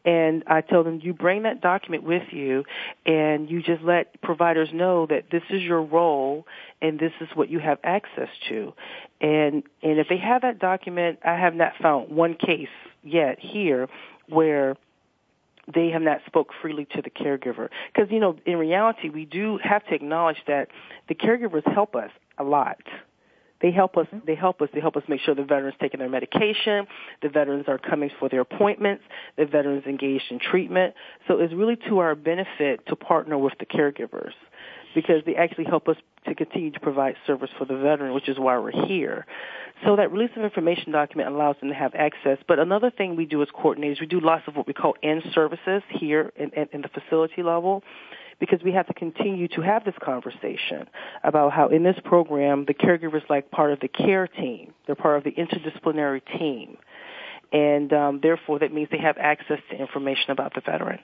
[0.06, 2.64] and I tell them you bring that document with you
[3.04, 6.46] and you just let providers know that this is your role
[6.80, 8.72] and this is what you have access to.
[9.20, 12.68] And and if they have that document, I have not found one case
[13.02, 13.88] yet here
[14.28, 14.76] where
[15.74, 19.58] they have not spoke freely to the caregiver because you know in reality we do
[19.60, 20.68] have to acknowledge that
[21.08, 22.78] the caregivers help us a lot
[23.62, 24.06] they help us.
[24.06, 24.26] Mm-hmm.
[24.26, 24.68] They help us.
[24.74, 26.86] They help us make sure the veterans taking their medication.
[27.22, 29.02] The veterans are coming for their appointments.
[29.36, 30.94] The veterans engaged in treatment.
[31.28, 34.32] So it's really to our benefit to partner with the caregivers
[34.94, 35.96] because they actually help us
[36.26, 39.26] to continue to provide service for the veteran, which is why we're here.
[39.84, 42.38] So that release of information document allows them to have access.
[42.48, 45.22] But another thing we do as coordinators, we do lots of what we call in
[45.34, 47.82] services here in, in, in the facility level
[48.38, 50.88] because we have to continue to have this conversation
[51.24, 54.74] about how in this program the caregiver is like part of the care team.
[54.86, 56.76] They're part of the interdisciplinary team.
[57.52, 60.98] And um, therefore that means they have access to information about the veteran.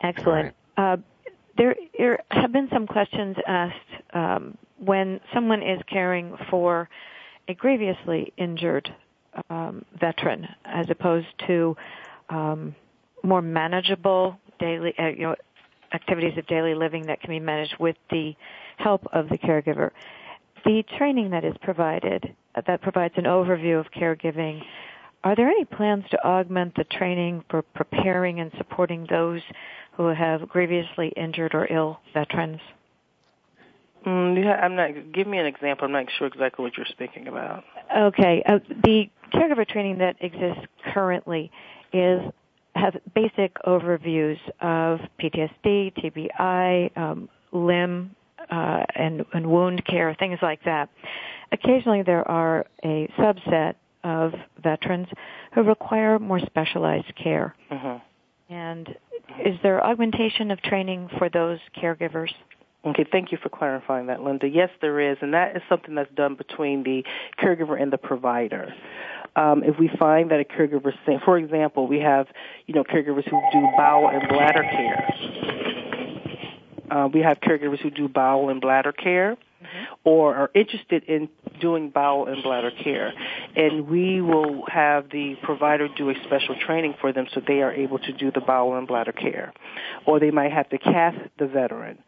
[0.00, 0.54] Excellent.
[0.76, 0.96] Uh,
[1.56, 3.76] there, there, have been some questions asked
[4.12, 6.88] um, when someone is caring for
[7.48, 8.92] a grievously injured
[9.50, 11.76] um, veteran as opposed to
[12.28, 12.74] um,
[13.22, 15.36] more manageable daily, uh, you know,
[15.92, 18.34] activities of daily living that can be managed with the
[18.78, 19.90] help of the caregiver.
[20.64, 24.62] The training that is provided, uh, that provides an overview of caregiving,
[25.22, 29.40] are there any plans to augment the training for preparing and supporting those
[29.96, 32.60] who have grievously injured or ill veterans?
[34.06, 35.12] Mm, I'm not.
[35.14, 35.86] Give me an example.
[35.86, 37.64] I'm not sure exactly what you're speaking about.
[37.96, 41.50] Okay, uh, the caregiver training that exists currently
[41.92, 42.20] is
[42.74, 48.14] have basic overviews of PTSD, TBI, um, limb
[48.50, 50.88] uh, and, and wound care, things like that.
[51.52, 55.06] Occasionally, there are a subset of veterans
[55.54, 57.54] who require more specialized care.
[57.70, 58.52] Mm-hmm.
[58.54, 58.88] And
[59.44, 62.30] is there augmentation of training for those caregivers?
[62.86, 64.46] Okay, thank you for clarifying that, Linda.
[64.46, 67.02] Yes, there is, and that is something that's done between the
[67.40, 68.74] caregiver and the provider
[69.36, 70.92] um, if we find that a caregiver,
[71.24, 72.28] for example, we have,
[72.66, 75.08] you know, caregivers who do bowel and bladder care.
[76.90, 79.94] Uh, we have caregivers who do bowel and bladder care mm-hmm.
[80.04, 81.28] or are interested in
[81.60, 83.12] doing bowel and bladder care.
[83.56, 87.72] And we will have the provider do a special training for them so they are
[87.72, 89.52] able to do the bowel and bladder care.
[90.06, 91.98] Or they might have to cath the veteran.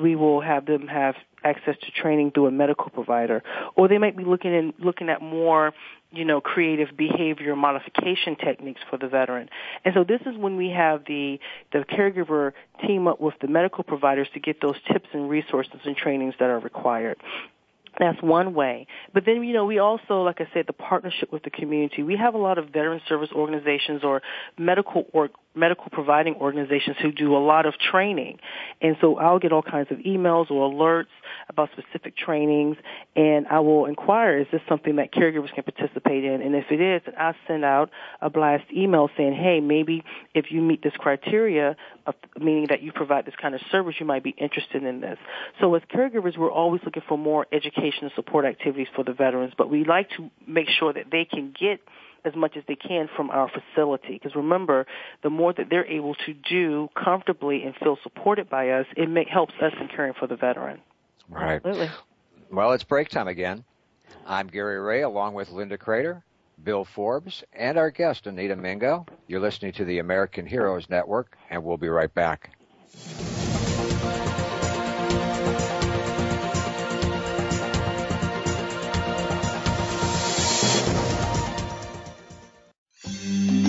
[0.00, 3.42] We will have them have access to training through a medical provider.
[3.76, 5.72] Or they might be looking in, looking at more
[6.14, 9.48] you know, creative behavior modification techniques for the veteran.
[9.84, 11.38] And so this is when we have the,
[11.72, 12.52] the caregiver
[12.86, 16.50] team up with the medical providers to get those tips and resources and trainings that
[16.50, 17.16] are required.
[17.98, 18.86] That's one way.
[19.12, 22.02] But then, you know, we also, like I said, the partnership with the community.
[22.02, 24.20] We have a lot of veteran service organizations or
[24.58, 28.38] medical or medical providing organizations who do a lot of training.
[28.80, 31.06] And so I'll get all kinds of emails or alerts
[31.48, 32.76] about specific trainings
[33.16, 36.42] and I will inquire, is this something that caregivers can participate in?
[36.42, 37.90] And if it is, then I'll send out
[38.20, 41.76] a blast email saying, hey, maybe if you meet this criteria,
[42.06, 45.18] of, meaning that you provide this kind of service, you might be interested in this.
[45.60, 49.54] So as caregivers, we're always looking for more education and support activities for the veterans,
[49.56, 51.80] but we like to make sure that they can get
[52.24, 54.14] as much as they can from our facility.
[54.14, 54.86] Because remember,
[55.22, 59.24] the more that they're able to do comfortably and feel supported by us, it may,
[59.30, 60.80] helps us in caring for the veteran.
[61.28, 61.56] Right.
[61.56, 61.90] Absolutely.
[62.50, 63.64] Well, it's break time again.
[64.26, 66.22] I'm Gary Ray, along with Linda Crater,
[66.62, 69.06] Bill Forbes, and our guest, Anita Mingo.
[69.26, 72.50] You're listening to the American Heroes Network, and we'll be right back.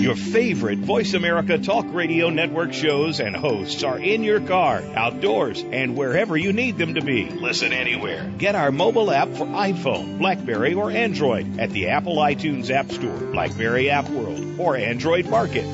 [0.06, 5.64] Your favorite Voice America Talk Radio Network shows and hosts are in your car, outdoors,
[5.72, 7.28] and wherever you need them to be.
[7.28, 8.32] Listen anywhere.
[8.38, 13.18] Get our mobile app for iPhone, Blackberry, or Android at the Apple iTunes App Store,
[13.18, 15.66] Blackberry App World, or Android Market.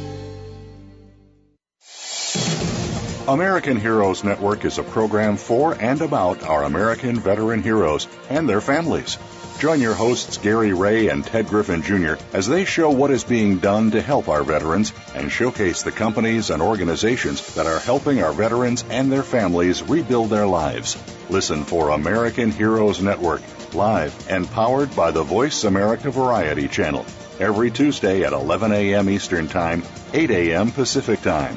[3.29, 8.63] American Heroes Network is a program for and about our American veteran heroes and their
[8.63, 9.19] families.
[9.63, 12.15] Join your hosts Gary Ray and Ted Griffin Jr.
[12.33, 16.51] as they show what is being done to help our veterans and showcase the companies
[16.51, 21.01] and organizations that are helping our veterans and their families rebuild their lives.
[21.31, 23.43] Listen for American Heroes Network,
[23.73, 27.07] live and powered by the Voice America Variety Channel,
[27.39, 29.09] every Tuesday at 11 a.m.
[29.09, 30.73] Eastern Time, 8 a.m.
[30.73, 31.57] Pacific Time.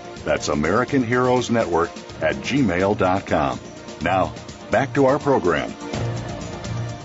[0.23, 1.89] That's American Heroes Network
[2.21, 3.59] at gmail.com.
[4.01, 4.33] Now,
[4.69, 5.73] back to our program.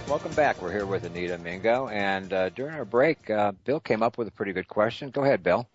[0.08, 0.62] Welcome back.
[0.62, 4.28] We're here with Anita Mingo, and uh, during our break, uh, Bill came up with
[4.28, 5.10] a pretty good question.
[5.10, 5.66] Go ahead, Bill.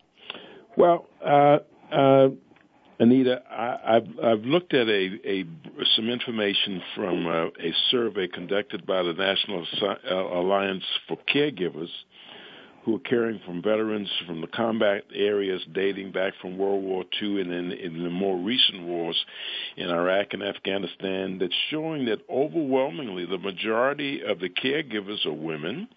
[0.77, 1.59] Well, uh,
[1.91, 2.29] uh,
[2.99, 5.45] Anita, I, have I've looked at a, a
[5.95, 9.65] some information from uh, a survey conducted by the National
[10.39, 11.89] Alliance for Caregivers
[12.84, 17.41] who are caring from veterans from the combat areas dating back from World War II
[17.41, 19.17] and in, in the more recent wars
[19.77, 25.88] in Iraq and Afghanistan that's showing that overwhelmingly the majority of the caregivers are women.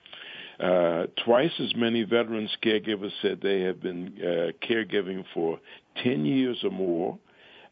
[0.60, 5.58] Uh, twice as many veterans caregivers said they have been uh, caregiving for
[6.02, 7.18] 10 years or more.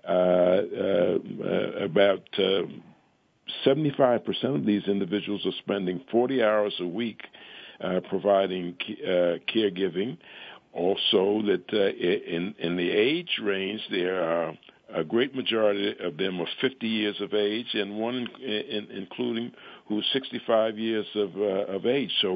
[0.08, 1.18] Uh, uh
[1.84, 2.22] about
[3.64, 7.20] 75% uh, of these individuals are spending 40 hours a week
[8.08, 10.16] providing uh, caregiving.
[10.72, 14.54] Also, that uh, in in the age range, there are
[14.94, 19.52] a great majority of them are 50 years of age, and one in, in, including
[19.88, 22.10] who's 65 years of uh, of age.
[22.20, 22.34] So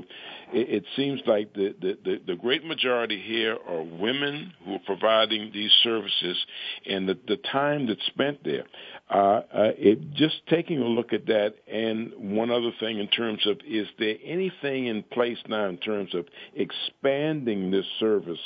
[0.53, 4.81] it, it seems like the, the, the, the great majority here are women who are
[4.85, 6.37] providing these services,
[6.89, 8.65] and the, the time that's spent there.
[9.09, 9.43] Uh, uh,
[9.79, 13.87] it, just taking a look at that, and one other thing in terms of is
[13.99, 18.39] there anything in place now in terms of expanding this service?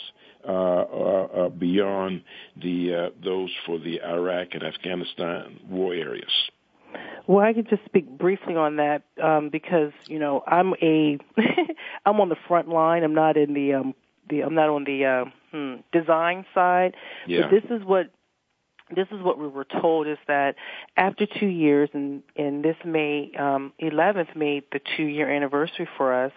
[0.43, 2.23] Uh, uh, uh, beyond
[2.63, 6.31] the uh, those for the Iraq and Afghanistan war areas.
[7.27, 11.19] Well, I could just speak briefly on that um, because you know I'm a
[12.07, 13.05] I'm on the front line.
[13.05, 13.95] I'm not in the um,
[14.31, 16.95] the I'm not on the uh, hmm, design side.
[17.27, 17.43] Yeah.
[17.43, 18.11] But this is what
[18.95, 20.57] this is what we were told is that
[20.97, 26.25] after two years, and, and this May um, 11th made the two year anniversary for
[26.25, 26.33] us,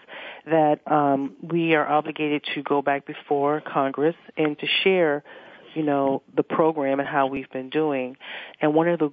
[0.46, 5.24] that um, we are obligated to go back before Congress and to share,
[5.74, 8.16] you know, the program and how we've been doing.
[8.60, 9.12] And one of the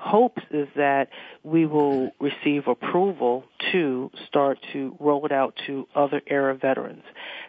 [0.00, 1.08] hopes is that
[1.42, 7.02] we will receive approval to start to roll it out to other era veterans.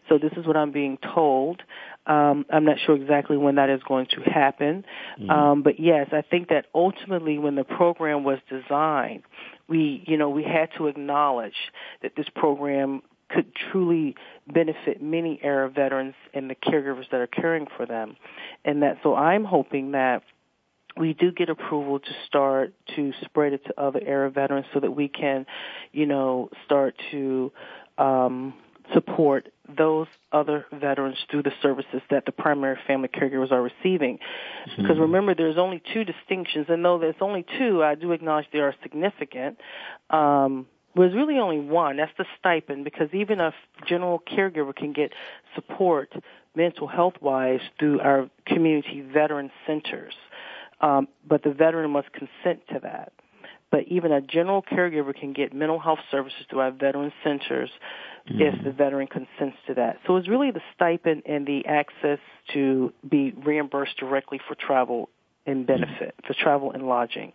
[0.10, 1.64] So this is what I'm being told.
[2.08, 4.84] Um, I'm not sure exactly when that is going to happen,
[5.20, 5.30] mm-hmm.
[5.30, 9.22] um, but yes, I think that ultimately, when the program was designed,
[9.68, 11.56] we, you know, we had to acknowledge
[12.02, 14.16] that this program could truly
[14.52, 18.18] benefit many era veterans and the caregivers that are caring for them,
[18.66, 20.24] and that so I'm hoping that
[20.98, 24.92] we do get approval to start to spread it to other era veterans so that
[24.92, 25.46] we can,
[25.92, 27.52] you know, start to
[27.98, 28.54] um,
[28.94, 34.18] support those other veterans through the services that the primary family caregivers are receiving.
[34.18, 34.82] Mm-hmm.
[34.82, 38.60] Because remember, there's only two distinctions, and though there's only two, I do acknowledge they
[38.60, 39.58] are significant.
[40.10, 41.98] Um, there's really only one.
[41.98, 43.54] That's the stipend, because even a
[43.88, 45.14] general caregiver can get
[45.56, 46.12] support
[46.54, 50.14] mental health wise through our community veteran centers.
[50.82, 53.14] Um, but the veteran must consent to that.
[53.72, 57.70] But even a general caregiver can get mental health services through our veteran centers
[58.30, 58.42] mm-hmm.
[58.42, 59.98] if the veteran consents to that.
[60.06, 62.20] So it's really the stipend and the access
[62.54, 65.10] to be reimbursed directly for travel
[65.46, 66.28] and benefit, mm-hmm.
[66.28, 67.32] for travel and lodging.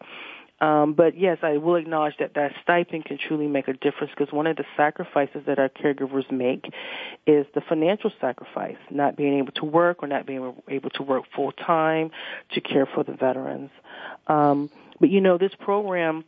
[0.59, 4.33] Um, but yes, I will acknowledge that that stipend can truly make a difference because
[4.33, 6.73] one of the sacrifices that our caregivers make
[7.27, 11.25] is the financial sacrifice, not being able to work or not being able to work
[11.35, 12.11] full time
[12.53, 13.71] to care for the veterans.
[14.29, 14.71] Um,
[15.01, 16.25] but you know, this program,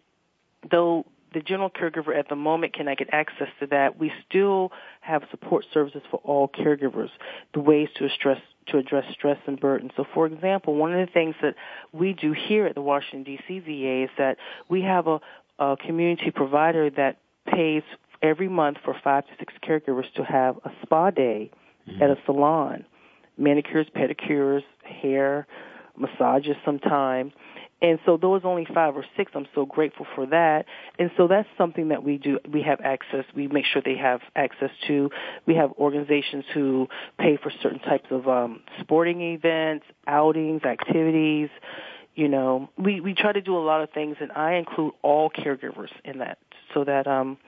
[0.71, 1.05] though
[1.35, 5.65] the general caregiver at the moment cannot get access to that, we still have support
[5.73, 7.11] services for all caregivers,
[7.55, 9.91] the ways to address to address stress and burden.
[9.97, 11.55] So for example, one of the things that
[11.93, 14.37] we do here at the Washington DC VA is that
[14.69, 15.21] we have a,
[15.59, 17.17] a community provider that
[17.47, 17.83] pays
[18.23, 21.51] every month for five to six caregivers to have a spa day
[21.89, 22.03] mm-hmm.
[22.03, 22.85] at a salon,
[23.39, 25.47] manicures, pedicures, hair,
[25.97, 27.33] massages sometime.
[27.81, 30.67] And so those only five or six, I'm so grateful for that.
[30.99, 32.41] And so that's something that we do.
[32.51, 33.25] We have access.
[33.37, 35.11] We make sure they have access to.
[35.47, 41.51] We have organizations who pay for certain types of um, sporting events, outings, activities.
[42.17, 45.31] You know, we we try to do a lot of things, and I include all
[45.31, 46.39] caregivers in that,
[46.75, 47.39] so that um,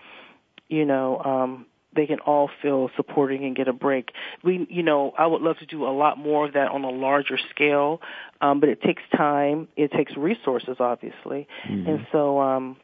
[0.69, 4.11] you know, um, they can all feel supporting and get a break.
[4.45, 6.91] We, you know, I would love to do a lot more of that on a
[6.91, 8.01] larger scale,
[8.41, 9.69] um, but it takes time.
[9.77, 11.89] It takes resources, obviously, mm-hmm.
[11.89, 12.77] and so, um,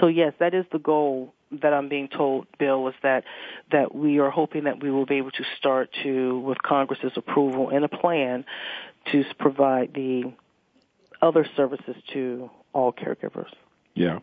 [0.00, 3.24] so yes, that is the goal that I'm being told, Bill, is that
[3.70, 7.70] that we are hoping that we will be able to start to, with Congress's approval
[7.70, 8.44] and a plan,
[9.12, 10.32] to provide the
[11.22, 13.50] other services to all caregivers.
[13.96, 14.18] Yeah.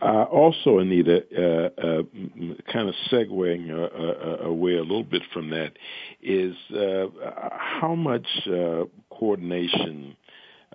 [0.00, 2.02] Uh, also, Anita, uh, uh,
[2.72, 5.72] kind of segueing uh, uh, away a little bit from that,
[6.22, 7.06] is uh,
[7.58, 10.16] how much uh coordination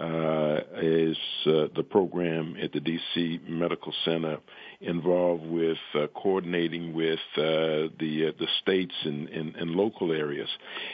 [0.01, 4.37] Uh, is uh, the program at the DC Medical Center
[4.79, 10.49] involved with uh, coordinating with the the states and, and, and, local areas,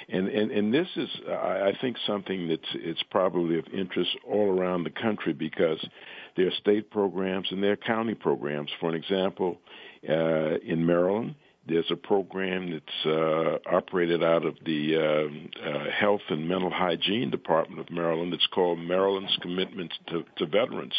[0.09, 4.83] and, and and this is I think something that's it's probably of interest all around
[4.83, 5.79] the country because
[6.35, 8.71] there are state programs and there are county programs.
[8.81, 9.57] For an example,
[10.09, 11.35] uh, in Maryland,
[11.67, 17.29] there's a program that's uh, operated out of the uh, uh, Health and Mental Hygiene
[17.29, 18.33] Department of Maryland.
[18.33, 20.93] It's called Maryland's Commitment to, to Veterans,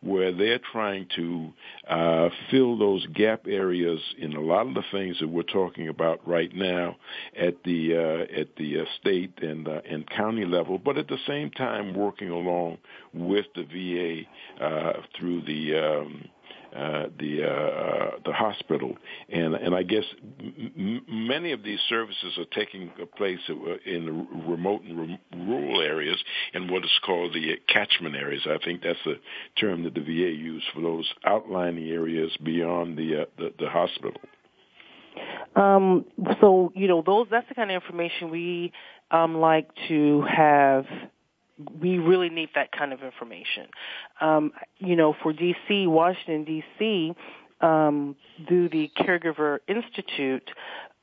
[0.00, 1.52] where they're trying to
[1.88, 6.26] uh, fill those gap areas in a lot of the things that we're talking about
[6.26, 6.96] right now
[7.38, 11.50] at the uh, at the uh, state and and county level, but at the same
[11.50, 12.78] time working along
[13.12, 16.24] with the VA uh, through the um,
[16.74, 18.96] uh, the uh, uh, the hospital,
[19.28, 20.04] and and I guess
[20.40, 23.40] m- many of these services are taking place
[23.84, 26.22] in remote and rural areas
[26.54, 28.42] in what is called the catchment areas.
[28.46, 29.18] I think that's the
[29.58, 34.20] term that the VA used for those outlying areas beyond the uh, the, the hospital.
[35.56, 36.04] Um,
[36.40, 38.72] so you know those that's the kind of information we
[39.10, 40.86] um, like to have
[41.80, 43.68] we really need that kind of information.
[44.20, 47.14] Um, you know, for DC, Washington DC,
[47.64, 48.16] um,
[48.48, 50.48] through the Caregiver Institute,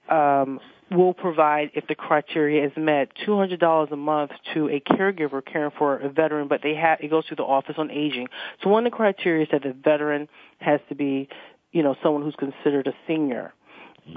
[0.10, 0.60] um,
[0.91, 5.97] will provide, if the criteria is met, $200 a month to a caregiver caring for
[5.97, 8.28] a veteran, but they have, it goes through the Office on Aging.
[8.64, 10.30] So one of the criteria is that the veteran
[10.60, 11.28] has to be,
[11.74, 13.53] you know, someone who's considered a senior.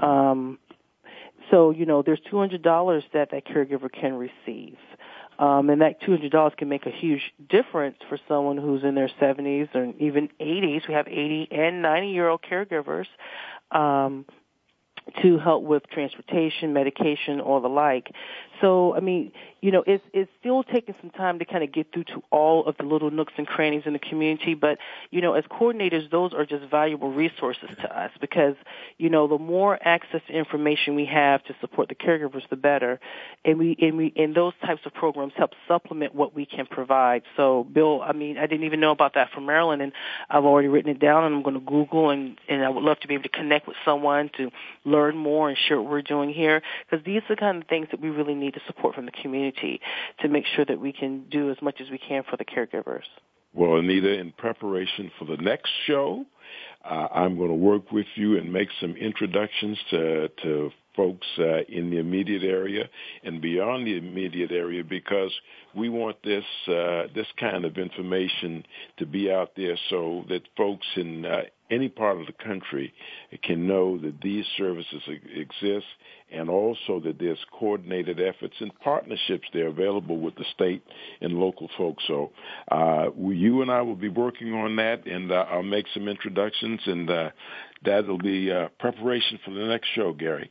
[0.01, 0.59] Um,
[1.49, 4.77] so, you know, there's $200 that that caregiver can receive.
[5.41, 9.73] Um, and that $200 can make a huge difference for someone who's in their 70s
[9.73, 10.87] or even 80s.
[10.87, 13.07] We have 80 and 90 year old caregivers.
[13.71, 14.25] Um,
[15.23, 18.11] to help with transportation, medication, or the like.
[18.61, 19.31] So, I mean,
[19.61, 22.65] you know, it's it's still taking some time to kind of get through to all
[22.65, 24.55] of the little nooks and crannies in the community.
[24.55, 24.79] But
[25.11, 28.55] you know, as coordinators, those are just valuable resources to us because
[28.97, 32.99] you know, the more access to information we have to support the caregivers, the better.
[33.45, 37.21] And we and we and those types of programs help supplement what we can provide.
[37.37, 39.91] So, Bill, I mean, I didn't even know about that from Maryland, and
[40.27, 42.99] I've already written it down, and I'm going to Google, and and I would love
[43.01, 44.49] to be able to connect with someone to
[44.85, 47.87] learn more and share what we're doing here because these are the kind of things
[47.91, 51.25] that we really need to support from the community to make sure that we can
[51.29, 53.03] do as much as we can for the caregivers.
[53.53, 56.25] Well, Anita, in preparation for the next show,
[56.85, 61.61] uh, I'm going to work with you and make some introductions to, to folks uh,
[61.69, 62.89] in the immediate area
[63.23, 65.31] and beyond the immediate area because
[65.75, 68.65] we want this uh, this kind of information
[68.97, 72.93] to be out there so that folks in uh, any part of the country
[73.43, 75.01] can know that these services
[75.33, 75.85] exist
[76.31, 80.83] and also that there's coordinated efforts and partnerships there available with the state
[81.21, 82.03] and local folks.
[82.07, 82.31] So
[82.71, 86.79] uh, you and I will be working on that, and uh, I'll make some introductions,
[86.85, 87.29] and uh,
[87.83, 90.49] that'll be uh, preparation for the next show, Gary.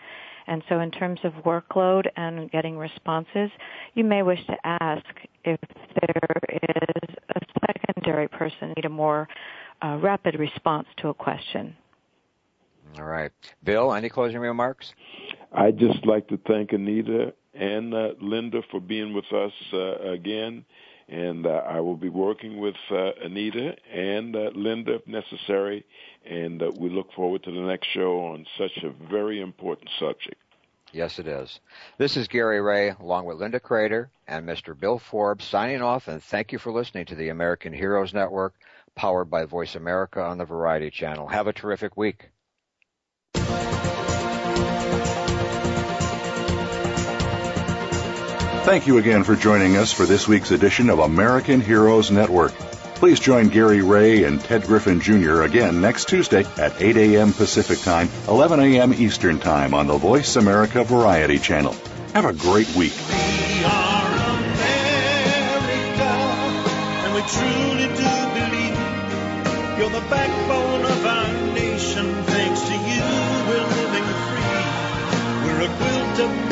[0.47, 3.51] And so in terms of workload and getting responses,
[3.95, 5.05] you may wish to ask
[5.45, 5.61] if
[6.01, 9.29] there is a secondary person need a more
[9.83, 11.77] uh, rapid response to a question.
[12.99, 13.33] All right.
[13.65, 14.93] Bill, any closing remarks?
[15.53, 20.65] I'd just like to thank Anita and uh, Linda for being with us uh, again.
[21.13, 25.85] And uh, I will be working with uh, Anita and uh, Linda if necessary.
[26.25, 30.41] And we look forward to the next show on such a very important subject.
[30.91, 31.61] Yes, it is.
[31.99, 34.79] This is Gary Ray, along with Linda Crater and Mr.
[34.79, 36.09] Bill Forbes, signing off.
[36.09, 38.55] And thank you for listening to the American Heroes Network
[38.95, 41.29] powered by Voice America on the Variety Channel.
[41.29, 42.31] Have a terrific week.
[48.65, 52.53] Thank you again for joining us for this week's edition of American Heroes Network.
[52.95, 55.43] Please join Gary Ray and Ted Griffin Jr.
[55.43, 57.33] again next Tuesday at 8 a.m.
[57.33, 58.95] Pacific Time, 11 a.m.
[58.95, 61.75] Eastern Time on the Voice America Variety Channel.
[62.15, 62.95] Have a great week.
[63.09, 64.07] We are
[64.39, 66.13] America,
[67.03, 68.23] and we truly do
[69.83, 72.15] you're the backbone of our nation.
[72.25, 73.03] Thanks to you,
[73.49, 74.63] we're living free.
[75.45, 76.52] We're a